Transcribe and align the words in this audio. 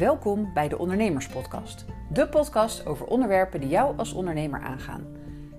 Welkom 0.00 0.52
bij 0.52 0.68
de 0.68 0.78
Ondernemerspodcast. 0.78 1.84
De 2.12 2.28
podcast 2.28 2.86
over 2.86 3.06
onderwerpen 3.06 3.60
die 3.60 3.68
jou 3.68 3.98
als 3.98 4.12
ondernemer 4.12 4.60
aangaan. 4.60 5.06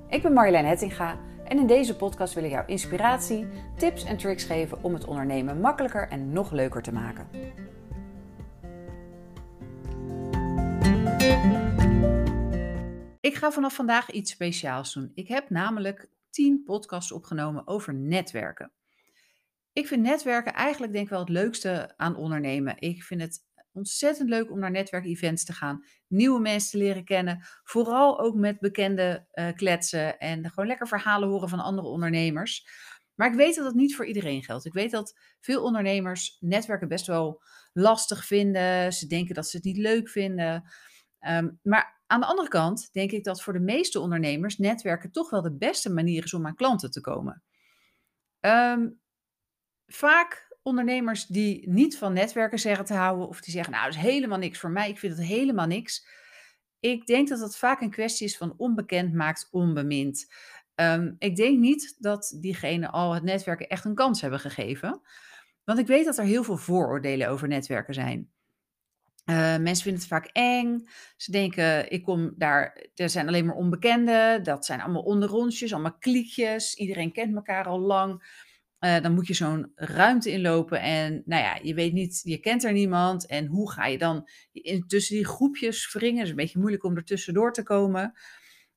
Ik 0.10 0.22
ben 0.22 0.34
Marjolein 0.34 0.66
Hettinga 0.66 1.20
en 1.44 1.58
in 1.58 1.68
deze 1.68 1.96
podcast 1.96 2.34
wil 2.34 2.44
ik 2.44 2.52
jou 2.52 2.68
inspiratie, 2.68 3.48
tips 3.78 4.04
en 4.04 4.18
tricks 4.18 4.44
geven 4.44 4.84
om 4.84 4.94
het 4.94 5.06
ondernemen 5.06 5.60
makkelijker 5.60 6.08
en 6.08 6.32
nog 6.32 6.52
leuker 6.52 6.82
te 6.82 6.92
maken. 6.92 7.28
Ik 13.20 13.36
ga 13.36 13.52
vanaf 13.52 13.76
vandaag 13.76 14.12
iets 14.12 14.32
speciaals 14.32 14.94
doen. 14.94 15.12
Ik 15.16 15.28
heb 15.28 15.50
namelijk 15.50 16.10
10 16.30 16.64
podcasts 16.64 17.12
opgenomen 17.12 17.68
over 17.68 17.94
netwerken. 17.94 18.72
Ik 19.74 19.88
vind 19.88 20.02
netwerken 20.02 20.54
eigenlijk 20.54 20.94
denk 20.94 21.06
ik 21.06 21.12
wel 21.12 21.20
het 21.20 21.30
leukste 21.30 21.94
aan 21.98 22.16
ondernemen. 22.16 22.76
Ik 22.80 23.04
vind 23.04 23.22
het 23.22 23.50
ontzettend 23.74 24.30
leuk 24.30 24.52
om 24.52 24.60
naar 24.60 24.72
netwerkevents 24.72 25.46
te 25.46 25.54
gaan, 25.54 25.86
nieuwe 26.08 26.40
mensen 26.40 26.80
leren 26.80 27.04
kennen, 27.04 27.46
vooral 27.64 28.20
ook 28.20 28.36
met 28.36 28.60
bekende 28.60 29.28
uh, 29.34 29.52
kletsen 29.54 30.20
en 30.20 30.50
gewoon 30.50 30.68
lekker 30.68 30.88
verhalen 30.88 31.30
horen 31.30 31.50
van 31.50 31.60
andere 31.60 31.88
ondernemers. 31.88 32.68
Maar 33.16 33.30
ik 33.30 33.36
weet 33.36 33.56
dat 33.56 33.66
dat 33.66 33.74
niet 33.74 33.96
voor 33.96 34.06
iedereen 34.06 34.44
geldt. 34.44 34.66
Ik 34.66 34.74
weet 34.74 34.92
dat 34.92 35.20
veel 35.40 35.64
ondernemers 35.64 36.38
netwerken 36.40 36.88
best 36.88 37.08
wel 37.08 37.42
lastig 37.74 38.26
vinden. 38.26 38.94
Ze 38.94 39.08
denken 39.08 39.36
dat 39.36 39.48
ze 39.48 39.56
het 39.56 39.66
niet 39.66 39.78
leuk 39.78 40.10
vinden. 40.10 40.64
Ehm, 41.20 41.50
maar 41.62 42.02
aan 42.08 42.20
de 42.20 42.26
andere 42.26 42.48
kant 42.48 42.90
denk 42.92 43.12
ik 43.12 43.24
dat 43.24 43.42
voor 43.42 43.54
de 43.54 43.60
meeste 43.60 44.00
ondernemers 44.00 44.58
netwerken 44.58 45.12
toch 45.12 45.30
wel 45.30 45.42
de 45.42 45.58
beste 45.58 45.94
manier 45.94 46.24
is 46.24 46.34
om 46.34 46.46
aan 46.46 46.56
klanten 46.56 46.92
te 46.92 47.02
komen. 47.02 47.44
Um, 48.40 49.00
vaak 49.86 50.51
ondernemers 50.64 51.26
die 51.26 51.70
niet 51.70 51.98
van 51.98 52.14
netwerken 52.14 52.60
zeggen 52.60 52.86
te 52.86 52.94
houden, 52.94 53.28
of 53.28 53.42
die 53.42 53.54
zeggen, 53.54 53.74
nou, 53.74 53.86
dat 53.86 53.96
is 53.96 54.02
helemaal 54.02 54.38
niks 54.38 54.60
voor 54.60 54.72
mij, 54.72 54.90
ik 54.90 55.00
vind 55.00 55.18
het 55.18 55.26
helemaal 55.26 55.68
niks. 55.68 56.06
Ik 56.80 57.06
denk 57.06 57.28
dat 57.28 57.40
dat 57.40 57.58
vaak 57.58 57.82
een 57.82 57.90
kwestie 57.90 58.28
is 58.28 58.38
van 58.38 58.54
onbekend 58.58 59.14
maakt 59.14 59.48
onbemind. 59.52 60.34
Um, 60.76 61.16
ik 61.20 61.36
denk 61.36 61.60
niet 61.60 61.96
dat 62.00 62.38
diegene 62.40 62.90
al 62.90 63.14
het 63.14 63.24
netwerken 63.24 63.68
echt 63.68 63.86
een 63.86 63.96
kans 63.96 64.22
hebben 64.22 64.40
gegeven. 64.40 65.02
Want 65.64 65.80
ik 65.80 65.88
weet 65.88 66.06
dat 66.06 66.18
er 66.18 66.24
heel 66.24 66.44
veel 66.44 66.58
vooroordelen 66.58 67.30
over 67.30 67.48
netwerken 67.48 67.94
zijn. 67.94 68.32
Uh, 69.26 69.58
mensen 69.58 69.84
vinden 69.84 70.02
het 70.02 70.10
vaak 70.10 70.30
eng. 70.32 70.88
Ze 71.18 71.32
denken, 71.32 71.92
ik 71.92 72.04
kom 72.04 72.34
daar, 72.38 72.86
er 72.96 73.10
zijn 73.10 73.28
alleen 73.28 73.46
maar 73.46 73.56
onbekenden. 73.56 74.44
Dat 74.44 74.66
zijn 74.66 74.82
allemaal 74.82 75.02
onderrondjes, 75.02 75.74
allemaal 75.74 75.98
kliekjes. 75.98 76.76
Iedereen 76.76 77.12
kent 77.12 77.36
elkaar 77.36 77.66
al 77.66 77.80
lang. 77.80 78.24
Uh, 78.86 79.02
dan 79.02 79.14
moet 79.14 79.28
je 79.28 79.34
zo'n 79.34 79.72
ruimte 79.76 80.32
inlopen 80.32 80.82
en 80.82 81.22
nou 81.26 81.44
ja, 81.44 81.60
je 81.62 81.74
weet 81.74 81.94
niet, 81.94 82.22
je 82.24 82.38
kent 82.38 82.64
er 82.64 82.72
niemand. 82.72 83.26
En 83.28 83.46
hoe 83.46 83.72
ga 83.72 83.86
je 83.86 83.98
dan 83.98 84.30
tussen 84.88 85.16
die 85.16 85.26
groepjes 85.26 85.94
wringen? 85.94 86.16
Het 86.16 86.24
is 86.24 86.30
een 86.30 86.36
beetje 86.36 86.60
moeilijk 86.60 86.84
om 86.84 86.96
er 86.96 87.04
tussendoor 87.04 87.54
te 87.54 87.64
komen. 87.64 88.14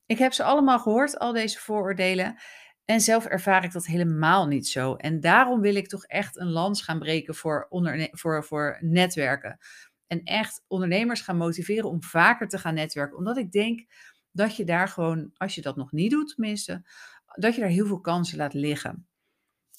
Ik 0.06 0.18
heb 0.18 0.32
ze 0.32 0.42
allemaal 0.42 0.78
gehoord, 0.78 1.18
al 1.18 1.32
deze 1.32 1.58
vooroordelen. 1.58 2.36
En 2.84 3.00
zelf 3.00 3.26
ervaar 3.26 3.64
ik 3.64 3.72
dat 3.72 3.86
helemaal 3.86 4.46
niet 4.46 4.68
zo. 4.68 4.94
En 4.94 5.20
daarom 5.20 5.60
wil 5.60 5.74
ik 5.74 5.88
toch 5.88 6.04
echt 6.04 6.36
een 6.36 6.50
lans 6.50 6.82
gaan 6.82 6.98
breken 6.98 7.34
voor, 7.34 7.68
voor, 8.10 8.44
voor 8.44 8.78
netwerken. 8.80 9.58
En 10.06 10.22
echt 10.22 10.64
ondernemers 10.66 11.20
gaan 11.20 11.36
motiveren 11.36 11.90
om 11.90 12.02
vaker 12.02 12.48
te 12.48 12.58
gaan 12.58 12.74
netwerken. 12.74 13.18
Omdat 13.18 13.36
ik 13.36 13.52
denk 13.52 13.84
dat 14.30 14.56
je 14.56 14.64
daar 14.64 14.88
gewoon, 14.88 15.30
als 15.34 15.54
je 15.54 15.62
dat 15.62 15.76
nog 15.76 15.92
niet 15.92 16.10
doet 16.10 16.28
tenminste, 16.28 16.82
dat 17.34 17.54
je 17.54 17.60
daar 17.60 17.70
heel 17.70 17.86
veel 17.86 18.00
kansen 18.00 18.38
laat 18.38 18.54
liggen. 18.54 19.06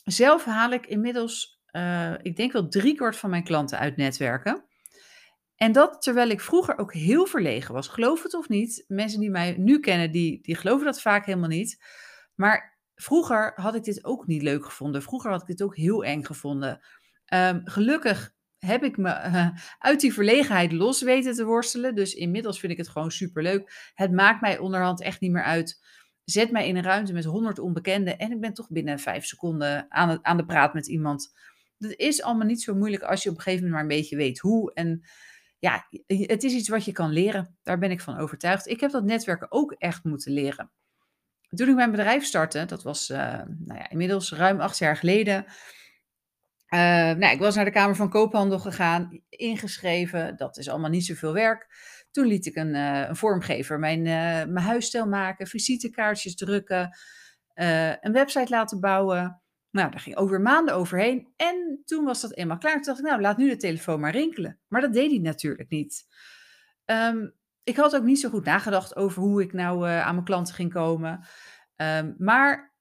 Zelf 0.06 0.46
haal 0.46 0.72
ik 0.72 0.86
inmiddels, 0.86 1.62
uh, 1.72 2.14
ik 2.22 2.36
denk 2.36 2.52
wel 2.52 2.68
driekwart 2.68 3.16
van 3.18 3.30
mijn 3.30 3.44
klanten 3.44 3.80
uit 3.80 3.98
netwerken. 3.98 4.66
En 5.56 5.72
dat 5.72 6.02
terwijl 6.02 6.30
ik 6.30 6.42
vroeger 6.42 6.78
ook 6.78 6.94
heel 6.94 7.26
verlegen 7.26 7.74
was. 7.74 7.88
Geloof 7.88 8.24
het 8.24 8.34
of 8.34 8.50
niet, 8.50 8.84
mensen 8.88 9.20
die 9.20 9.30
mij 9.30 9.56
nu 9.58 9.80
kennen, 9.80 10.12
die, 10.12 10.42
die 10.42 10.56
geloven 10.56 10.86
dat 10.86 11.02
vaak 11.02 11.26
helemaal 11.26 11.50
niet. 11.50 11.84
Maar 12.36 12.80
vroeger 12.96 13.54
had 13.56 13.76
ik 13.76 13.84
dit 13.84 14.06
ook 14.06 14.28
niet 14.28 14.42
leuk 14.42 14.66
gevonden. 14.66 15.02
Vroeger 15.02 15.32
had 15.32 15.42
ik 15.42 15.48
dit 15.48 15.62
ook 15.62 15.76
heel 15.76 16.04
eng 16.04 16.24
gevonden. 16.24 16.86
Um, 17.34 17.62
gelukkig 17.64 18.34
heb 18.58 18.84
ik 18.84 18.98
me 18.98 19.10
uh, 19.10 19.50
uit 19.80 20.00
die 20.00 20.14
verlegenheid 20.14 20.72
los 20.72 21.02
weten 21.02 21.34
te 21.34 21.46
worstelen. 21.46 21.96
Dus 21.96 22.14
inmiddels 22.14 22.60
vind 22.60 22.72
ik 22.72 22.78
het 22.78 22.90
gewoon 22.90 23.12
superleuk. 23.12 23.92
Het 23.94 24.12
maakt 24.12 24.42
mij 24.42 24.58
onderhand 24.58 25.02
echt 25.02 25.22
niet 25.22 25.32
meer 25.32 25.44
uit 25.44 25.84
zet 26.26 26.52
mij 26.52 26.68
in 26.68 26.76
een 26.76 26.84
ruimte 26.84 27.14
met 27.14 27.24
honderd 27.24 27.60
onbekenden 27.60 28.18
en 28.18 28.32
ik 28.32 28.40
ben 28.40 28.54
toch 28.54 28.70
binnen 28.70 29.00
vijf 29.00 29.26
seconden 29.26 29.86
aan, 29.90 30.10
het, 30.10 30.24
aan 30.24 30.38
de 30.38 30.46
praat 30.46 30.74
met 30.74 30.88
iemand. 30.88 31.34
Dat 31.78 31.92
is 31.92 32.22
allemaal 32.22 32.48
niet 32.48 32.62
zo 32.62 32.76
moeilijk 32.76 33.04
als 33.04 33.24
je 33.24 33.30
op 33.30 33.36
een 33.36 33.42
gegeven 33.42 33.66
moment 33.66 33.84
maar 33.84 33.92
een 33.92 34.00
beetje 34.02 34.16
weet 34.16 34.40
hoe. 34.40 34.74
En 34.74 35.02
ja, 35.60 35.88
het 36.08 36.44
is 36.44 36.54
iets 36.54 36.70
wat 36.70 36.86
je 36.86 36.92
kan 36.92 37.10
leren. 37.10 37.58
Daar 37.64 37.78
ben 37.78 37.92
ik 37.92 38.02
van 38.02 38.18
overtuigd. 38.18 38.68
Ik 38.68 38.80
heb 38.80 38.92
dat 38.92 39.04
netwerken 39.04 39.52
ook 39.52 39.72
echt 39.72 40.04
moeten 40.04 40.32
leren. 40.32 40.72
Toen 41.50 41.70
ik 41.70 41.76
mijn 41.76 41.92
bedrijf 41.92 42.24
startte, 42.24 42.66
dat 42.66 42.84
was 42.84 43.10
uh, 43.10 43.18
nou 43.44 43.80
ja, 43.80 43.90
inmiddels 43.90 44.32
ruim 44.32 44.60
acht 44.60 44.78
jaar 44.78 44.98
geleden. 44.98 45.46
Uh, 46.70 46.80
nou, 47.12 47.34
ik 47.34 47.40
was 47.40 47.56
naar 47.56 47.66
de 47.66 47.72
Kamer 47.72 47.96
van 47.96 48.10
Koophandel 48.10 48.60
gegaan, 48.60 49.22
ingeschreven. 49.30 50.38
Dat 50.38 50.58
is 50.58 50.70
allemaal 50.70 50.90
niet 50.90 51.06
zoveel 51.06 51.34
werk. 51.34 51.68
Toen 52.16 52.26
liet 52.26 52.46
ik 52.46 52.56
een, 52.56 52.74
een 52.76 53.16
vormgever 53.16 53.80
mijn, 53.80 54.00
uh, 54.00 54.54
mijn 54.54 54.66
huisstijl 54.66 55.08
maken, 55.08 55.48
visitekaartjes 55.48 56.36
drukken, 56.36 56.98
uh, 57.56 57.90
een 57.90 58.12
website 58.12 58.50
laten 58.50 58.80
bouwen. 58.80 59.42
Nou, 59.72 59.92
daar 59.92 60.00
ging 60.00 60.16
over 60.16 60.42
maanden 60.42 60.76
overheen. 60.76 61.34
En 61.36 61.82
toen 61.86 62.06
was 62.06 62.22
dat 62.22 62.36
eenmaal 62.36 62.58
klaar. 62.58 62.74
Toen 62.74 62.84
dacht 62.84 63.00
ik, 63.00 63.06
nou, 63.06 63.22
laat 63.22 63.38
nu 63.38 63.50
de 63.50 63.58
telefoon 63.58 64.00
maar 64.00 64.12
rinkelen. 64.12 64.60
Maar 64.68 64.82
dat 64.82 64.94
deed 64.94 65.10
hij 65.10 65.20
natuurlijk 65.20 65.70
niet. 65.70 66.06
Um, 66.86 67.34
ik 67.64 67.76
had 67.76 67.96
ook 67.96 68.04
niet 68.04 68.20
zo 68.20 68.30
goed 68.30 68.46
nagedacht 68.46 68.96
over 68.96 69.22
hoe 69.22 69.42
ik 69.42 69.54
nou 69.54 69.90
aan 69.90 70.14
mijn 70.14 70.26
klanten 70.26 70.56
ging 70.56 70.74
komen. 70.74 71.26
Um, 71.76 72.16
maar 72.18 72.75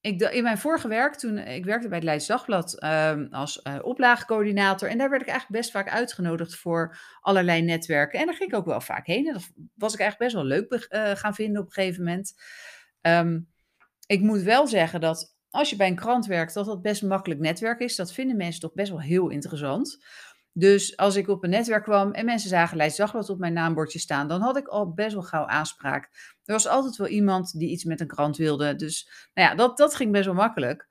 ik, 0.00 0.20
in 0.20 0.42
mijn 0.42 0.58
vorige 0.58 0.88
werk, 0.88 1.14
toen 1.14 1.38
ik 1.38 1.64
werkte 1.64 1.88
bij 1.88 1.96
het 1.96 2.06
Leids 2.06 2.26
Dagblad 2.26 2.84
um, 2.84 3.28
als 3.30 3.60
uh, 3.64 3.78
oplaagcoördinator. 3.82 4.88
En 4.88 4.98
daar 4.98 5.10
werd 5.10 5.22
ik 5.22 5.28
eigenlijk 5.28 5.60
best 5.60 5.72
vaak 5.72 5.88
uitgenodigd 5.88 6.54
voor 6.54 6.98
allerlei 7.20 7.62
netwerken. 7.62 8.20
En 8.20 8.26
daar 8.26 8.34
ging 8.34 8.50
ik 8.50 8.56
ook 8.56 8.66
wel 8.66 8.80
vaak 8.80 9.06
heen. 9.06 9.26
En 9.26 9.32
dat 9.32 9.50
was 9.74 9.94
ik 9.94 10.00
eigenlijk 10.00 10.32
best 10.32 10.34
wel 10.34 10.58
leuk 10.58 10.88
uh, 10.90 11.16
gaan 11.16 11.34
vinden 11.34 11.60
op 11.60 11.66
een 11.66 11.72
gegeven 11.72 12.04
moment. 12.04 12.34
Um, 13.00 13.48
ik 14.06 14.20
moet 14.20 14.42
wel 14.42 14.66
zeggen 14.66 15.00
dat 15.00 15.36
als 15.50 15.70
je 15.70 15.76
bij 15.76 15.88
een 15.88 15.94
krant 15.94 16.26
werkt, 16.26 16.54
dat 16.54 16.66
dat 16.66 16.82
best 16.82 17.02
makkelijk 17.02 17.40
netwerk 17.40 17.80
is. 17.80 17.96
Dat 17.96 18.12
vinden 18.12 18.36
mensen 18.36 18.60
toch 18.60 18.74
best 18.74 18.90
wel 18.90 19.00
heel 19.00 19.28
interessant. 19.28 20.04
Dus 20.58 20.96
als 20.96 21.16
ik 21.16 21.28
op 21.28 21.44
een 21.44 21.50
netwerk 21.50 21.82
kwam 21.82 22.12
en 22.12 22.24
mensen 22.24 22.48
zagen 22.48 22.76
Leids 22.76 22.96
Dagblad 22.96 23.30
op 23.30 23.38
mijn 23.38 23.52
naambordje 23.52 23.98
staan, 23.98 24.28
dan 24.28 24.40
had 24.40 24.56
ik 24.56 24.66
al 24.66 24.92
best 24.92 25.12
wel 25.12 25.22
gauw 25.22 25.46
aanspraak. 25.46 26.04
Er 26.44 26.52
was 26.52 26.66
altijd 26.66 26.96
wel 26.96 27.06
iemand 27.06 27.58
die 27.58 27.70
iets 27.70 27.84
met 27.84 28.00
een 28.00 28.06
krant 28.06 28.36
wilde. 28.36 28.74
Dus 28.74 29.10
nou 29.34 29.48
ja, 29.48 29.54
dat, 29.54 29.76
dat 29.76 29.94
ging 29.94 30.12
best 30.12 30.24
wel 30.24 30.34
makkelijk. 30.34 30.88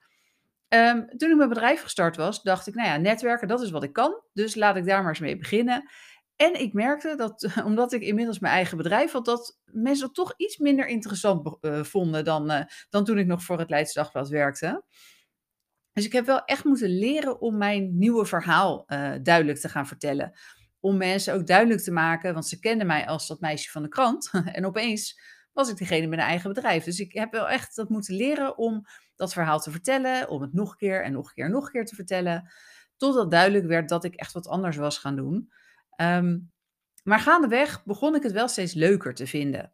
Um, 0.70 1.08
toen 1.18 1.30
ik 1.30 1.36
mijn 1.36 1.50
bedrijf 1.50 1.82
gestart 1.82 2.16
was, 2.16 2.42
dacht 2.42 2.68
ik, 2.68 2.76
nou 2.76 2.88
ja, 2.88 2.98
netwerken, 2.98 3.48
dat 3.48 3.62
is 3.62 3.70
wat 3.70 3.84
ik 3.84 3.94
kan. 3.94 4.22
Dus 4.34 4.56
laat 4.56 4.76
ik 4.76 4.86
daar 4.86 5.00
maar 5.00 5.10
eens 5.10 5.20
mee 5.20 5.38
beginnen. 5.38 5.90
En 6.36 6.62
ik 6.62 6.74
merkte 6.74 7.16
dat, 7.16 7.48
omdat 7.66 7.94
ik 7.94 8.02
inmiddels 8.02 8.40
mijn 8.40 8.54
eigen 8.54 8.78
bedrijf 8.78 9.12
had, 9.12 9.26
dat 9.26 9.60
mensen 9.66 10.06
dat 10.06 10.16
toch 10.16 10.34
iets 10.38 10.58
minder 10.58 10.88
interessant 10.88 11.58
uh, 11.62 11.84
vonden 11.84 12.26
dan, 12.26 12.52
uh, 12.52 12.62
dan 12.90 13.06
toen 13.06 13.18
ik 13.18 13.28
nog 13.28 13.44
voor 13.44 13.60
het 13.60 13.70
Leids 13.70 13.94
Dagblad 13.94 14.30
werkte. 14.30 14.84
Dus 15.98 16.06
ik 16.06 16.12
heb 16.12 16.26
wel 16.26 16.46
echt 16.46 16.64
moeten 16.64 16.90
leren 16.90 17.42
om 17.42 17.58
mijn 17.58 17.98
nieuwe 17.98 18.26
verhaal 18.26 18.84
uh, 18.88 19.14
duidelijk 19.22 19.60
te 19.60 19.70
gaan 19.70 19.88
vertellen. 19.88 20.38
Om 20.80 20.98
mensen 20.98 21.34
ook 21.34 21.48
duidelijk 21.48 21.82
te 21.82 21.92
maken, 21.92 22.34
want 22.34 22.48
ze 22.48 22.60
kenden 22.60 22.88
mij 22.88 23.08
als 23.08 23.28
dat 23.28 23.40
meisje 23.40 23.72
van 23.72 23.84
de 23.84 23.90
krant. 23.90 24.32
en 24.52 24.66
opeens 24.66 25.20
was 25.54 25.70
ik 25.70 25.78
degene 25.78 26.08
met 26.08 26.20
een 26.20 26.26
eigen 26.26 26.54
bedrijf. 26.54 26.84
Dus 26.84 27.00
ik 27.00 27.14
heb 27.14 27.32
wel 27.32 27.50
echt 27.50 27.76
dat 27.76 27.90
moeten 27.90 28.16
leren 28.16 28.58
om 28.58 28.86
dat 29.16 29.34
verhaal 29.34 29.60
te 29.60 29.72
vertellen, 29.72 30.30
om 30.30 30.42
het 30.42 30.54
nog 30.54 30.72
een 30.72 30.78
keer 30.78 31.04
en 31.04 31.12
nog 31.12 31.28
een 31.28 31.34
keer 31.34 31.46
en 31.46 31.52
nog 31.52 31.66
een 31.66 31.72
keer 31.72 31.86
te 31.86 31.96
vertellen. 31.96 32.52
Totdat 32.98 33.32
duidelijk 33.32 33.66
werd 33.66 33.90
dat 33.90 34.04
ik 34.04 34.16
echt 34.16 34.34
wat 34.34 34.48
anders 34.48 34.76
was 34.76 34.98
gaan 34.98 35.16
doen. 35.16 35.52
Um, 36.02 36.52
maar 37.04 37.20
gaandeweg 37.20 37.84
begon 37.86 38.16
ik 38.16 38.24
het 38.24 38.32
wel 38.32 38.48
steeds 38.48 38.74
leuker 38.74 39.14
te 39.14 39.28
vinden. 39.28 39.74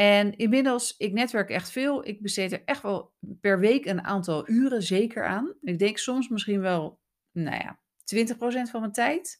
En 0.00 0.36
inmiddels, 0.36 0.94
ik 0.96 1.12
netwerk 1.12 1.50
echt 1.50 1.70
veel. 1.70 2.06
Ik 2.06 2.22
besteed 2.22 2.52
er 2.52 2.62
echt 2.64 2.82
wel 2.82 3.12
per 3.40 3.58
week 3.58 3.86
een 3.86 4.04
aantal 4.04 4.48
uren 4.48 4.82
zeker 4.82 5.26
aan. 5.26 5.54
Ik 5.62 5.78
denk 5.78 5.98
soms 5.98 6.28
misschien 6.28 6.60
wel, 6.60 7.00
nou 7.32 7.56
ja, 7.56 7.78
20% 8.66 8.70
van 8.70 8.80
mijn 8.80 8.92
tijd. 8.92 9.38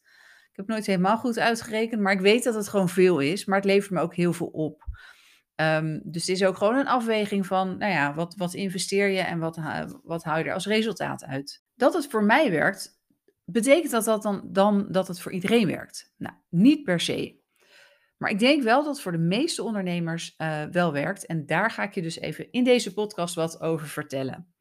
Ik 0.51 0.57
heb 0.57 0.67
nooit 0.67 0.85
helemaal 0.85 1.17
goed 1.17 1.39
uitgerekend, 1.39 2.01
maar 2.01 2.13
ik 2.13 2.19
weet 2.19 2.43
dat 2.43 2.55
het 2.55 2.67
gewoon 2.67 2.89
veel 2.89 3.19
is. 3.19 3.45
Maar 3.45 3.57
het 3.57 3.65
levert 3.65 3.91
me 3.91 3.99
ook 3.99 4.15
heel 4.15 4.33
veel 4.33 4.47
op. 4.47 4.83
Um, 5.55 6.01
dus 6.03 6.27
het 6.27 6.35
is 6.35 6.43
ook 6.43 6.57
gewoon 6.57 6.75
een 6.75 6.87
afweging 6.87 7.45
van, 7.45 7.77
nou 7.77 7.91
ja, 7.91 8.13
wat, 8.13 8.35
wat 8.35 8.53
investeer 8.53 9.07
je 9.07 9.21
en 9.21 9.39
wat, 9.39 9.59
wat 10.03 10.23
hou 10.23 10.39
je 10.39 10.43
er 10.43 10.53
als 10.53 10.65
resultaat 10.65 11.25
uit? 11.25 11.63
Dat 11.75 11.93
het 11.93 12.07
voor 12.07 12.23
mij 12.23 12.51
werkt, 12.51 13.01
betekent 13.45 13.91
dat 13.91 14.05
dat 14.05 14.23
dan, 14.23 14.49
dan 14.51 14.87
dat 14.91 15.07
het 15.07 15.21
voor 15.21 15.31
iedereen 15.31 15.67
werkt? 15.67 16.13
Nou, 16.17 16.35
niet 16.49 16.83
per 16.83 16.99
se. 16.99 17.40
Maar 18.21 18.31
ik 18.31 18.39
denk 18.39 18.63
wel 18.63 18.83
dat 18.83 18.93
het 18.93 19.01
voor 19.01 19.11
de 19.11 19.17
meeste 19.17 19.63
ondernemers 19.63 20.35
uh, 20.37 20.63
wel 20.63 20.91
werkt. 20.93 21.25
En 21.25 21.45
daar 21.45 21.71
ga 21.71 21.83
ik 21.83 21.93
je 21.93 22.01
dus 22.01 22.19
even 22.19 22.51
in 22.51 22.63
deze 22.63 22.93
podcast 22.93 23.35
wat 23.35 23.61
over 23.61 23.87
vertellen. 23.87 24.53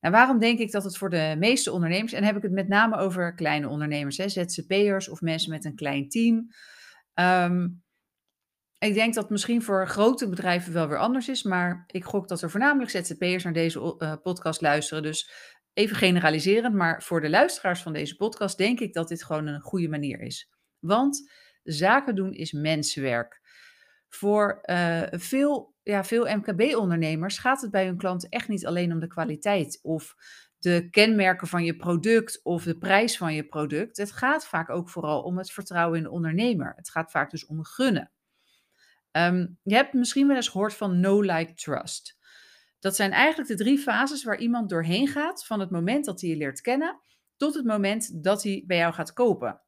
Nou, 0.00 0.14
waarom 0.14 0.38
denk 0.38 0.58
ik 0.58 0.70
dat 0.72 0.84
het 0.84 0.96
voor 0.96 1.10
de 1.10 1.34
meeste 1.38 1.72
ondernemers, 1.72 2.12
en 2.12 2.24
heb 2.24 2.36
ik 2.36 2.42
het 2.42 2.52
met 2.52 2.68
name 2.68 2.96
over 2.96 3.34
kleine 3.34 3.68
ondernemers, 3.68 4.16
hè, 4.16 4.28
ZZP'ers 4.28 5.08
of 5.08 5.20
mensen 5.20 5.50
met 5.50 5.64
een 5.64 5.74
klein 5.74 6.08
team. 6.08 6.48
Ehm, 7.14 7.68
ik 8.78 8.94
denk 8.94 9.14
dat 9.14 9.22
het 9.22 9.32
misschien 9.32 9.62
voor 9.62 9.88
grote 9.88 10.28
bedrijven 10.28 10.72
wel 10.72 10.88
weer 10.88 10.98
anders 10.98 11.28
is, 11.28 11.42
maar 11.42 11.84
ik 11.86 12.04
gok 12.04 12.28
dat 12.28 12.42
er 12.42 12.50
voornamelijk 12.50 12.90
ZZP'ers 12.90 13.44
naar 13.44 13.52
deze 13.52 13.96
uh, 13.98 14.14
podcast 14.22 14.60
luisteren. 14.60 15.02
Dus 15.02 15.30
even 15.72 15.96
generaliserend, 15.96 16.74
maar 16.74 17.02
voor 17.02 17.20
de 17.20 17.30
luisteraars 17.30 17.82
van 17.82 17.92
deze 17.92 18.16
podcast 18.16 18.58
denk 18.58 18.80
ik 18.80 18.92
dat 18.92 19.08
dit 19.08 19.24
gewoon 19.24 19.46
een 19.46 19.60
goede 19.60 19.88
manier 19.88 20.20
is. 20.20 20.50
Want 20.78 21.30
zaken 21.72 22.14
doen 22.14 22.32
is 22.32 22.52
mensenwerk. 22.52 23.40
Voor 24.08 24.58
uh, 24.64 25.02
veel, 25.10 25.74
ja, 25.82 26.04
veel 26.04 26.36
MKB-ondernemers 26.36 27.38
gaat 27.38 27.60
het 27.60 27.70
bij 27.70 27.86
hun 27.86 27.96
klanten 27.96 28.28
echt 28.28 28.48
niet 28.48 28.66
alleen 28.66 28.92
om 28.92 29.00
de 29.00 29.06
kwaliteit 29.06 29.78
of 29.82 30.14
de 30.58 30.88
kenmerken 30.90 31.46
van 31.46 31.64
je 31.64 31.76
product 31.76 32.40
of 32.42 32.62
de 32.64 32.78
prijs 32.78 33.16
van 33.16 33.34
je 33.34 33.44
product. 33.44 33.96
Het 33.96 34.12
gaat 34.12 34.46
vaak 34.46 34.70
ook 34.70 34.88
vooral 34.90 35.22
om 35.22 35.38
het 35.38 35.50
vertrouwen 35.50 35.96
in 35.98 36.02
de 36.02 36.10
ondernemer. 36.10 36.72
Het 36.76 36.90
gaat 36.90 37.10
vaak 37.10 37.30
dus 37.30 37.46
om 37.46 37.64
gunnen. 37.64 38.12
Um, 39.12 39.58
je 39.62 39.74
hebt 39.74 39.92
misschien 39.92 40.26
wel 40.26 40.36
eens 40.36 40.48
gehoord 40.48 40.74
van 40.74 41.00
no 41.00 41.20
like 41.20 41.54
trust. 41.54 42.18
Dat 42.78 42.96
zijn 42.96 43.12
eigenlijk 43.12 43.48
de 43.48 43.56
drie 43.56 43.78
fases 43.78 44.24
waar 44.24 44.38
iemand 44.38 44.68
doorheen 44.68 45.08
gaat 45.08 45.46
van 45.46 45.60
het 45.60 45.70
moment 45.70 46.04
dat 46.04 46.20
hij 46.20 46.30
je 46.30 46.36
leert 46.36 46.60
kennen 46.60 47.00
tot 47.36 47.54
het 47.54 47.64
moment 47.64 48.22
dat 48.24 48.42
hij 48.42 48.64
bij 48.66 48.76
jou 48.76 48.94
gaat 48.94 49.12
kopen. 49.12 49.60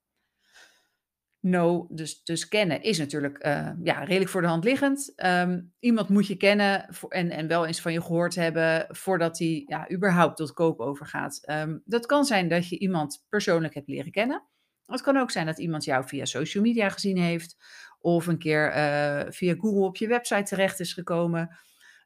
Dus, 1.88 2.22
dus 2.22 2.48
kennen 2.48 2.82
is 2.82 2.98
natuurlijk 2.98 3.46
uh, 3.46 3.70
ja, 3.82 4.04
redelijk 4.04 4.30
voor 4.30 4.40
de 4.40 4.46
hand 4.46 4.64
liggend. 4.64 5.12
Um, 5.16 5.72
iemand 5.78 6.08
moet 6.08 6.26
je 6.26 6.36
kennen 6.36 6.88
en, 7.08 7.30
en 7.30 7.48
wel 7.48 7.66
eens 7.66 7.80
van 7.80 7.92
je 7.92 8.02
gehoord 8.02 8.34
hebben 8.34 8.86
voordat 8.88 9.38
hij 9.38 9.64
ja, 9.66 9.90
überhaupt 9.90 10.36
tot 10.36 10.52
koop 10.52 10.80
overgaat. 10.80 11.42
Um, 11.50 11.82
dat 11.84 12.06
kan 12.06 12.24
zijn 12.24 12.48
dat 12.48 12.68
je 12.68 12.78
iemand 12.78 13.26
persoonlijk 13.28 13.74
hebt 13.74 13.88
leren 13.88 14.12
kennen. 14.12 14.42
Het 14.86 15.00
kan 15.00 15.16
ook 15.16 15.30
zijn 15.30 15.46
dat 15.46 15.58
iemand 15.58 15.84
jou 15.84 16.08
via 16.08 16.24
social 16.24 16.62
media 16.62 16.88
gezien 16.88 17.18
heeft 17.18 17.56
of 18.00 18.26
een 18.26 18.38
keer 18.38 18.76
uh, 18.76 19.20
via 19.28 19.54
Google 19.58 19.84
op 19.84 19.96
je 19.96 20.08
website 20.08 20.42
terecht 20.42 20.80
is 20.80 20.92
gekomen. 20.92 21.58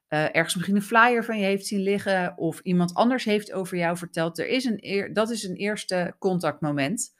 Uh, 0.09 0.35
ergens 0.35 0.55
misschien 0.55 0.75
een 0.75 0.81
flyer 0.81 1.23
van 1.23 1.37
je 1.37 1.45
heeft 1.45 1.65
zien 1.65 1.81
liggen. 1.81 2.37
Of 2.37 2.59
iemand 2.59 2.93
anders 2.93 3.23
heeft 3.23 3.51
over 3.51 3.77
jou 3.77 3.97
verteld. 3.97 4.39
Er 4.39 4.47
is 4.47 4.65
een 4.65 5.13
dat 5.13 5.29
is 5.29 5.43
een 5.43 5.55
eerste 5.55 6.15
contactmoment. 6.19 7.13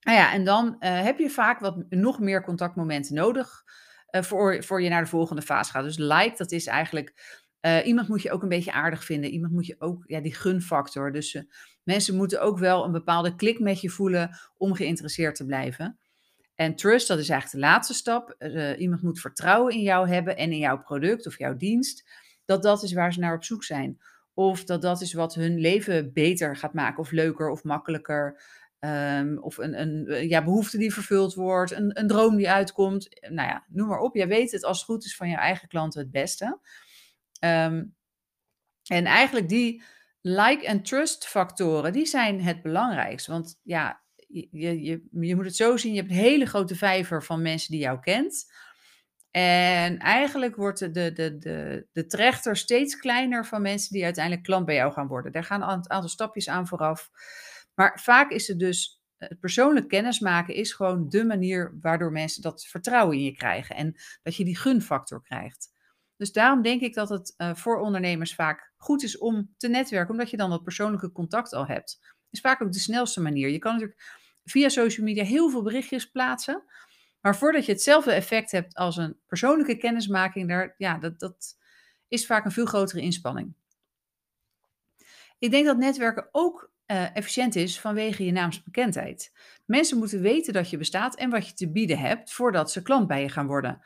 Nou 0.00 0.18
ja, 0.18 0.32
en 0.32 0.44
dan 0.44 0.66
uh, 0.66 1.02
heb 1.02 1.18
je 1.18 1.30
vaak 1.30 1.60
wat 1.60 1.84
nog 1.88 2.20
meer 2.20 2.42
contactmomenten 2.42 3.14
nodig. 3.14 3.62
voor, 4.10 4.64
voor 4.64 4.82
je 4.82 4.88
naar 4.88 5.02
de 5.02 5.08
volgende 5.08 5.42
fase 5.42 5.70
gaat. 5.70 5.84
Dus 5.84 5.98
like, 5.98 6.34
dat 6.36 6.52
is 6.52 6.66
eigenlijk. 6.66 7.38
iemand 7.84 8.08
moet 8.08 8.22
je 8.22 8.32
ook 8.32 8.42
een 8.42 8.48
beetje 8.48 8.72
aardig 8.72 9.04
vinden. 9.04 9.30
Iemand 9.30 9.52
moet 9.52 9.66
je 9.66 9.76
ook. 9.78 10.04
Ja, 10.06 10.20
die 10.20 10.34
gunfactor. 10.34 11.12
Dus 11.12 11.44
mensen 11.82 12.16
moeten 12.16 12.40
ook 12.40 12.58
wel 12.58 12.84
een 12.84 12.92
bepaalde 12.92 13.34
klik 13.34 13.58
met 13.58 13.80
je 13.80 13.88
voelen. 13.88 14.38
om 14.56 14.74
geïnteresseerd 14.74 15.34
te 15.34 15.46
blijven. 15.46 15.98
En 16.54 16.74
trust, 16.74 17.08
dat 17.08 17.18
is 17.18 17.28
eigenlijk 17.28 17.62
de 17.62 17.70
laatste 17.70 17.94
stap. 17.94 18.36
Iemand 18.78 19.02
moet 19.02 19.20
vertrouwen 19.20 19.74
in 19.74 19.82
jou 19.82 20.08
hebben 20.08 20.36
en 20.36 20.52
in 20.52 20.58
jouw 20.58 20.78
product 20.78 21.26
of 21.26 21.38
jouw 21.38 21.56
dienst. 21.56 22.08
Dat 22.44 22.62
dat 22.62 22.82
is 22.82 22.92
waar 22.92 23.12
ze 23.12 23.20
naar 23.20 23.34
op 23.34 23.44
zoek 23.44 23.64
zijn. 23.64 23.98
Of 24.34 24.64
dat 24.64 24.82
dat 24.82 25.00
is 25.00 25.12
wat 25.12 25.34
hun 25.34 25.58
leven 25.58 26.12
beter 26.12 26.56
gaat 26.56 26.74
maken 26.74 26.98
of 26.98 27.10
leuker 27.10 27.50
of 27.50 27.64
makkelijker. 27.64 28.42
Um, 28.80 29.38
of 29.38 29.58
een, 29.58 29.80
een 29.80 30.06
eh, 30.06 30.28
ja, 30.28 30.44
behoefte 30.44 30.78
die 30.78 30.92
vervuld 30.92 31.34
wordt, 31.34 31.70
een, 31.70 31.98
een 31.98 32.06
droom 32.06 32.36
die 32.36 32.50
uitkomt. 32.50 33.20
Nou 33.20 33.48
ja, 33.48 33.64
noem 33.68 33.88
maar 33.88 33.98
op. 33.98 34.14
Jij 34.14 34.28
weet 34.28 34.50
het 34.52 34.64
als 34.64 34.76
het 34.76 34.86
goed 34.86 35.04
is 35.04 35.16
van 35.16 35.28
je 35.28 35.36
eigen 35.36 35.68
klanten 35.68 36.00
het 36.00 36.10
beste. 36.10 36.58
Um, 37.40 37.94
en 38.86 39.04
eigenlijk 39.04 39.48
die 39.48 39.82
like- 40.20 40.66
en 40.66 40.82
trust 40.82 41.26
factoren, 41.26 41.92
die 41.92 42.06
zijn 42.06 42.42
het 42.42 42.62
belangrijkst. 42.62 43.26
Want 43.26 43.60
ja, 43.62 44.02
je, 44.16 44.48
je, 44.82 45.08
je 45.10 45.36
moet 45.36 45.44
het 45.44 45.56
zo 45.56 45.76
zien, 45.76 45.92
je 45.92 45.98
hebt 45.98 46.10
een 46.10 46.16
hele 46.16 46.46
grote 46.46 46.76
vijver 46.76 47.24
van 47.24 47.42
mensen 47.42 47.70
die 47.70 47.80
jou 47.80 48.00
kent. 48.00 48.52
En 49.30 49.98
eigenlijk 49.98 50.56
wordt 50.56 50.78
de, 50.78 50.90
de, 50.90 51.12
de, 51.12 51.38
de, 51.38 51.86
de 51.92 52.06
trechter 52.06 52.56
steeds 52.56 52.96
kleiner 52.96 53.46
van 53.46 53.62
mensen 53.62 53.92
die 53.92 54.04
uiteindelijk 54.04 54.44
klant 54.44 54.66
bij 54.66 54.74
jou 54.74 54.92
gaan 54.92 55.06
worden. 55.06 55.32
Daar 55.32 55.44
gaan 55.44 55.62
een 55.62 55.68
aantal 55.68 56.08
stapjes 56.08 56.48
aan 56.48 56.66
vooraf. 56.66 57.10
Maar 57.80 58.00
vaak 58.00 58.30
is 58.30 58.48
het 58.48 58.58
dus, 58.58 59.02
het 59.16 59.40
persoonlijk 59.40 59.88
kennismaken 59.88 60.54
is 60.54 60.72
gewoon 60.72 61.08
de 61.08 61.24
manier 61.24 61.78
waardoor 61.80 62.12
mensen 62.12 62.42
dat 62.42 62.66
vertrouwen 62.66 63.16
in 63.16 63.24
je 63.24 63.32
krijgen. 63.32 63.76
En 63.76 63.94
dat 64.22 64.36
je 64.36 64.44
die 64.44 64.56
gunfactor 64.56 65.22
krijgt. 65.22 65.72
Dus 66.16 66.32
daarom 66.32 66.62
denk 66.62 66.80
ik 66.80 66.94
dat 66.94 67.08
het 67.08 67.34
uh, 67.36 67.54
voor 67.54 67.80
ondernemers 67.80 68.34
vaak 68.34 68.72
goed 68.76 69.02
is 69.02 69.18
om 69.18 69.54
te 69.56 69.68
netwerken, 69.68 70.10
omdat 70.10 70.30
je 70.30 70.36
dan 70.36 70.50
dat 70.50 70.62
persoonlijke 70.62 71.12
contact 71.12 71.52
al 71.52 71.66
hebt. 71.66 72.00
Is 72.30 72.40
vaak 72.40 72.62
ook 72.62 72.72
de 72.72 72.78
snelste 72.78 73.20
manier. 73.20 73.48
Je 73.48 73.58
kan 73.58 73.72
natuurlijk 73.72 74.00
via 74.44 74.68
social 74.68 75.06
media 75.06 75.24
heel 75.24 75.50
veel 75.50 75.62
berichtjes 75.62 76.10
plaatsen. 76.10 76.64
Maar 77.20 77.36
voordat 77.36 77.66
je 77.66 77.72
hetzelfde 77.72 78.12
effect 78.12 78.50
hebt 78.50 78.74
als 78.74 78.96
een 78.96 79.20
persoonlijke 79.26 79.76
kennismaking, 79.76 80.48
daar, 80.48 80.74
ja, 80.78 80.98
dat, 80.98 81.20
dat 81.20 81.58
is 82.08 82.26
vaak 82.26 82.44
een 82.44 82.52
veel 82.52 82.66
grotere 82.66 83.00
inspanning. 83.00 83.54
Ik 85.38 85.50
denk 85.50 85.66
dat 85.66 85.76
netwerken 85.76 86.28
ook 86.32 86.70
uh, 86.90 87.16
efficiënt 87.16 87.56
is 87.56 87.80
vanwege 87.80 88.24
je 88.24 88.32
naamsbekendheid. 88.32 89.32
Mensen 89.66 89.98
moeten 89.98 90.20
weten 90.20 90.52
dat 90.52 90.70
je 90.70 90.76
bestaat 90.76 91.16
en 91.16 91.30
wat 91.30 91.46
je 91.46 91.54
te 91.54 91.70
bieden 91.70 91.98
hebt 91.98 92.32
voordat 92.32 92.70
ze 92.70 92.82
klant 92.82 93.06
bij 93.06 93.22
je 93.22 93.28
gaan 93.28 93.46
worden. 93.46 93.80